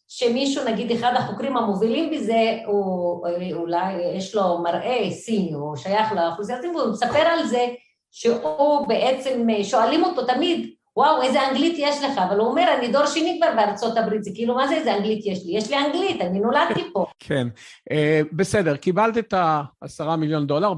[0.08, 6.58] שמישהו, נגיד אחד החוקרים המובילים בזה, הוא אולי יש לו מראה סיני, הוא שייך לאוכלוסייה
[6.58, 7.66] הזאת, והוא מספר על זה
[8.10, 12.18] שהוא בעצם, שואלים אותו תמיד, וואו, איזה אנגלית יש לך?
[12.18, 15.26] אבל הוא אומר, אני דור שני כבר בארצות הברית, זה כאילו, מה זה איזה אנגלית
[15.26, 15.56] יש לי?
[15.56, 17.06] יש לי אנגלית, אני נולדתי פה.
[17.26, 17.48] כן,
[17.92, 19.34] uh, בסדר, קיבלת את
[19.82, 20.72] העשרה מיליון דולר,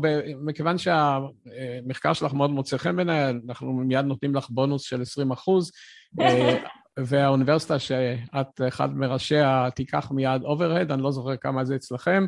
[0.45, 5.73] מכיוון שהמחקר שלך מאוד מוצא חן בעיניי, אנחנו מיד נותנים לך בונוס של 20 אחוז.
[6.21, 6.23] uh,
[6.99, 12.27] והאוניברסיטה שאת אחד מראשיה תיקח מיד אוברהד, אני לא זוכר כמה זה אצלכם,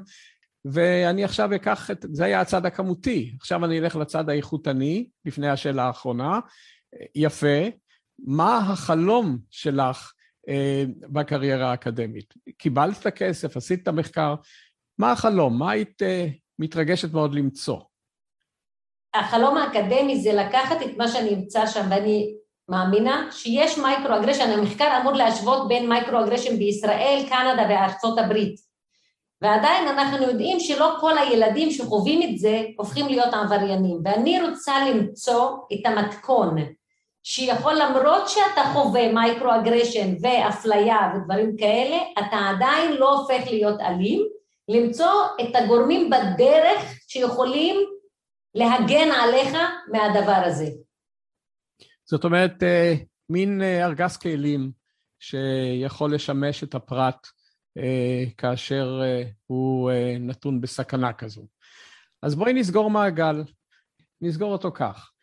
[0.65, 5.85] ואני עכשיו אקח את, זה היה הצד הכמותי, עכשיו אני אלך לצד האיכותני, לפני השאלה
[5.85, 6.41] האחרונה,
[7.15, 7.69] יפה,
[8.19, 10.13] מה החלום שלך
[10.49, 12.35] אה, בקריירה האקדמית?
[12.59, 14.35] קיבלת את הכסף, עשית את המחקר,
[14.99, 15.59] מה החלום?
[15.59, 16.27] מה היית אה,
[16.59, 17.79] מתרגשת מאוד למצוא?
[19.15, 22.35] החלום האקדמי זה לקחת את מה שאני אמצא שם, ואני
[22.69, 28.55] מאמינה שיש micro-aggression, המחקר אמור להשוות בין micro-aggression בישראל, קנדה וארצות הברית.
[29.43, 33.99] ועדיין אנחנו יודעים שלא כל הילדים שחווים את זה הופכים להיות עבריינים.
[34.05, 36.55] ואני רוצה למצוא את המתכון
[37.27, 44.29] שיכול למרות שאתה חווה micro-aggression ואפליה ודברים כאלה, אתה עדיין לא הופך להיות אלים,
[44.69, 47.77] למצוא את הגורמים בדרך שיכולים
[48.55, 49.57] להגן עליך
[49.93, 50.67] מהדבר הזה.
[52.05, 52.95] זאת אומרת, אה,
[53.31, 54.73] מין אה, ארגז כלים
[55.21, 57.27] שיכול לשמש את הפרט
[57.79, 59.01] אה, כאשר
[59.47, 61.43] הוא נתון בסכנה כזו.
[62.23, 63.43] אז בואי נסגור מעגל,
[64.21, 65.14] נסגור אותו כך.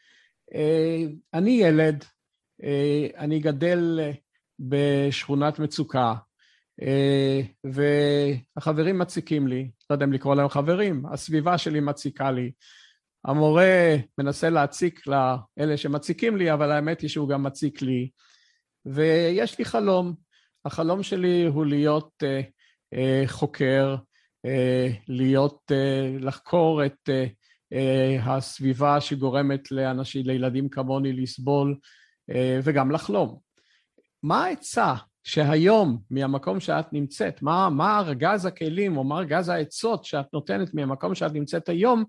[1.33, 2.05] אני ילד,
[3.17, 3.99] אני גדל
[4.59, 6.13] בשכונת מצוקה,
[7.63, 12.51] והחברים מציקים לי, לא יודע אם לקרוא להם חברים, הסביבה שלי מציקה לי,
[13.25, 18.09] המורה מנסה להציק לאלה שמציקים לי, אבל האמת היא שהוא גם מציק לי.
[18.85, 20.15] ויש לי חלום.
[20.65, 22.45] החלום שלי הוא להיות uh,
[22.95, 23.95] uh, חוקר,
[24.47, 24.49] uh,
[25.07, 27.29] להיות, uh, לחקור את uh,
[28.23, 31.75] הסביבה שגורמת לאנשים, לילדים כמוני לסבול,
[32.31, 33.39] uh, וגם לחלום.
[34.23, 34.93] מה העצה
[35.23, 41.15] שהיום, מהמקום שאת נמצאת, מה, מה ארגז הכלים או מה ארגז העצות שאת נותנת מהמקום
[41.15, 42.03] שאת נמצאת היום,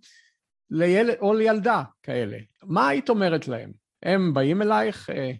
[0.71, 3.73] לילד או לילדה כאלה, מה היית אומרת להם?
[4.03, 5.33] הם באים אלייך, אה,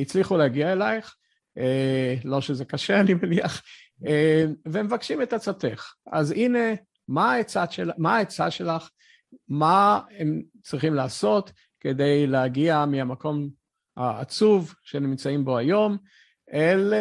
[0.00, 1.16] הצליחו להגיע אלייך,
[1.58, 3.62] אה, לא שזה קשה אני מניח,
[4.06, 5.92] אה, והם מבקשים את עצתך.
[6.12, 6.68] אז הנה,
[7.08, 7.90] מה העצה, של,
[8.50, 8.90] שלך?
[9.48, 13.48] מה הם צריכים לעשות כדי להגיע מהמקום
[13.96, 15.96] העצוב שנמצאים בו היום
[16.52, 16.94] אל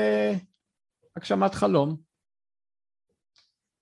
[1.15, 1.95] הגשמת חלום?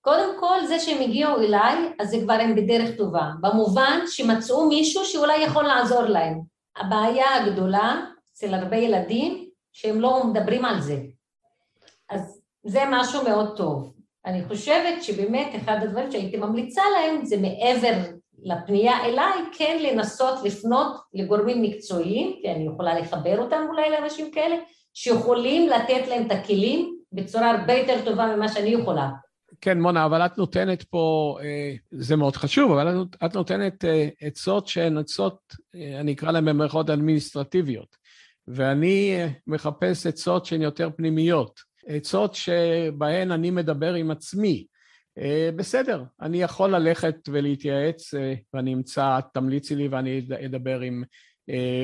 [0.00, 5.04] קודם כל, זה שהם הגיעו אליי, אז זה כבר הם בדרך טובה, במובן שמצאו מישהו
[5.04, 6.40] שאולי יכול לעזור להם.
[6.76, 11.02] הבעיה הגדולה אצל הרבה ילדים, שהם לא מדברים על זה.
[12.10, 13.94] אז זה משהו מאוד טוב.
[14.26, 17.94] אני חושבת שבאמת אחד הדברים שהייתי ממליצה להם זה מעבר
[18.44, 24.56] לפנייה אליי, כן לנסות לפנות לגורמים מקצועיים, כי אני יכולה לחבר אותם אולי לאנשים כאלה,
[24.94, 29.10] שיכולים לתת להם את הכלים בצורה הרבה יותר טובה ממה שאני יכולה.
[29.60, 34.68] כן, מונה, אבל את נותנת פה, אה, זה מאוד חשוב, אבל את נותנת אה, עצות
[34.68, 35.38] שהן עצות,
[35.74, 37.96] אה, אני אקרא להן במערכות אדמיניסטרטיביות,
[38.48, 39.16] ואני
[39.46, 44.66] מחפש עצות שהן יותר פנימיות, עצות שבהן אני מדבר עם עצמי.
[45.56, 48.14] בסדר, אני יכול ללכת ולהתייעץ,
[48.54, 51.02] ואני אמצא, תמליצי לי ואני אדבר עם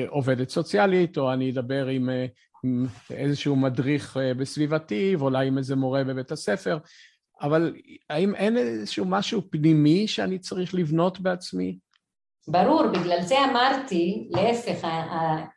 [0.07, 2.09] עובדת סוציאלית, או אני אדבר עם
[3.09, 6.77] איזשהו מדריך בסביבתי, ואולי עם איזה מורה בבית הספר.
[7.41, 7.75] אבל
[8.09, 11.77] האם אין איזשהו משהו פנימי שאני צריך לבנות בעצמי?
[12.47, 14.87] ברור, בגלל זה אמרתי, להפך,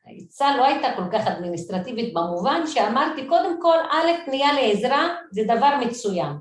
[0.07, 5.71] העצה לא הייתה כל כך אדמיניסטרטיבית במובן שאמרתי, קודם כל, א', פנייה לעזרה זה דבר
[5.87, 6.33] מצוין.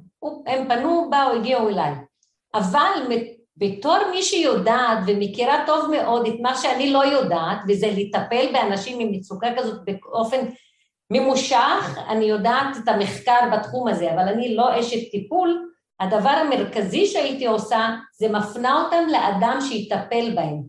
[0.47, 1.91] הם פנו, באו, הגיעו אליי.
[2.53, 2.91] אבל
[3.57, 9.11] בתור מי שיודעת ומכירה טוב מאוד את מה שאני לא יודעת, וזה לטפל באנשים עם
[9.11, 10.37] מצוקה כזאת באופן
[11.09, 15.69] ממושך, אני יודעת את המחקר בתחום הזה, אבל אני לא אשת טיפול,
[15.99, 20.61] הדבר המרכזי שהייתי עושה זה מפנה אותם לאדם שיטפל בהם.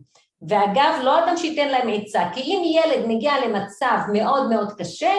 [0.49, 5.13] ואגב, לא אדם שייתן להם עצה, כי אם ילד מגיע למצב מאוד מאוד קשה,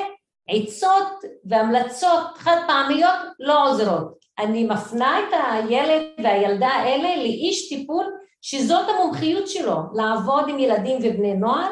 [0.48, 1.12] עצות
[1.44, 4.25] והמלצות חד פעמיות לא עוזרות.
[4.38, 8.04] אני מפנה את הילד והילדה האלה לאיש טיפול
[8.42, 11.70] שזאת המומחיות שלו, לעבוד עם ילדים ובני נוער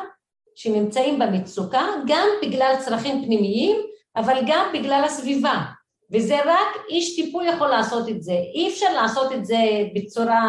[0.57, 3.77] שנמצאים במצוקה, גם בגלל צרכים פנימיים,
[4.17, 5.63] אבל גם בגלל הסביבה.
[6.13, 8.33] וזה רק איש טיפול יכול לעשות את זה.
[8.55, 9.59] אי אפשר לעשות את זה
[9.95, 10.43] בצורה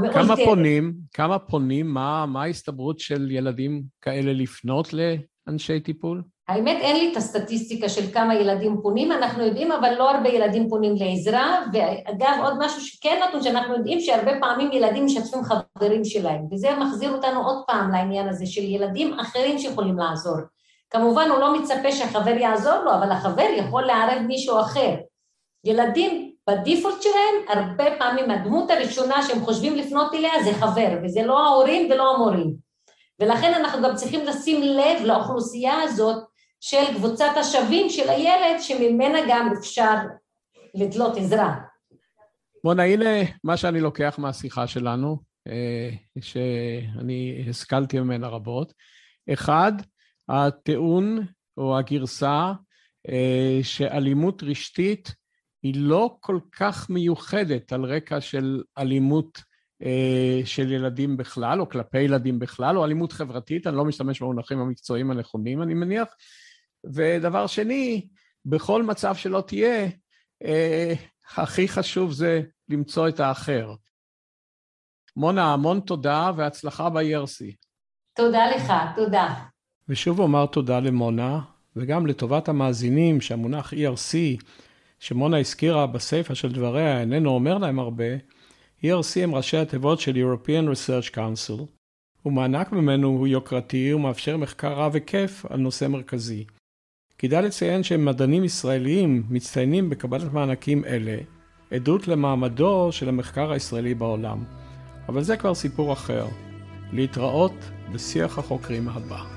[0.00, 0.24] מאולתרת.
[0.24, 6.22] כמה פונים, כמה פונים, מה, מה ההסתברות של ילדים כאלה לפנות לאנשי טיפול?
[6.48, 10.68] האמת אין לי את הסטטיסטיקה של כמה ילדים פונים, אנחנו יודעים אבל לא הרבה ילדים
[10.68, 16.42] פונים לעזרה, ואגב עוד משהו שכן נתון שאנחנו יודעים שהרבה פעמים ילדים משתפים חברים שלהם,
[16.52, 20.36] וזה מחזיר אותנו עוד פעם לעניין הזה של ילדים אחרים שיכולים לעזור.
[20.90, 24.94] כמובן הוא לא מצפה שהחבר יעזור לו, אבל החבר יכול לערב מישהו אחר.
[25.64, 31.46] ילדים בדיפולט שלהם, הרבה פעמים הדמות הראשונה שהם חושבים לפנות אליה זה חבר, וזה לא
[31.46, 32.54] ההורים ולא המורים.
[33.20, 36.24] ולכן אנחנו גם צריכים לשים לב לאוכלוסייה הזאת
[36.66, 39.94] של קבוצת השווים של הילד, שממנה גם אפשר
[40.74, 41.54] לדלות עזרה.
[42.64, 43.04] בוא'נה, הנה
[43.44, 45.90] מה שאני לוקח מהשיחה שלנו, אה,
[46.20, 48.72] שאני השכלתי ממנה רבות.
[49.32, 49.72] אחד,
[50.28, 52.52] הטיעון או הגרסה
[53.08, 55.14] אה, שאלימות רשתית
[55.62, 59.42] היא לא כל כך מיוחדת על רקע של אלימות
[59.82, 64.58] אה, של ילדים בכלל, או כלפי ילדים בכלל, או אלימות חברתית, אני לא משתמש במונחים
[64.58, 66.08] המקצועיים הנכונים, אני מניח.
[66.92, 68.08] ודבר שני,
[68.46, 69.88] בכל מצב שלא תהיה,
[70.44, 70.92] אה,
[71.36, 73.74] הכי חשוב זה למצוא את האחר.
[75.16, 77.54] מונה, המון תודה והצלחה ב-ERC.
[78.16, 79.34] תודה לך, תודה.
[79.88, 81.40] ושוב אומר תודה למונה,
[81.76, 84.42] וגם לטובת המאזינים שהמונח ERC,
[84.98, 88.14] שמונה הזכירה בסיפא של דבריה, איננו אומר להם הרבה,
[88.84, 91.62] ERC הם ראשי התיבות של European Research Council,
[92.24, 96.44] ומענק ממנו הוא יוקרתי ומאפשר מחקר רב היקף על נושא מרכזי.
[97.26, 101.16] כדאי לציין שמדענים ישראלים מצטיינים בקבלת מענקים אלה,
[101.70, 104.44] עדות למעמדו של המחקר הישראלי בעולם.
[105.08, 106.26] אבל זה כבר סיפור אחר.
[106.92, 107.52] להתראות
[107.92, 109.33] בשיח החוקרים הבא.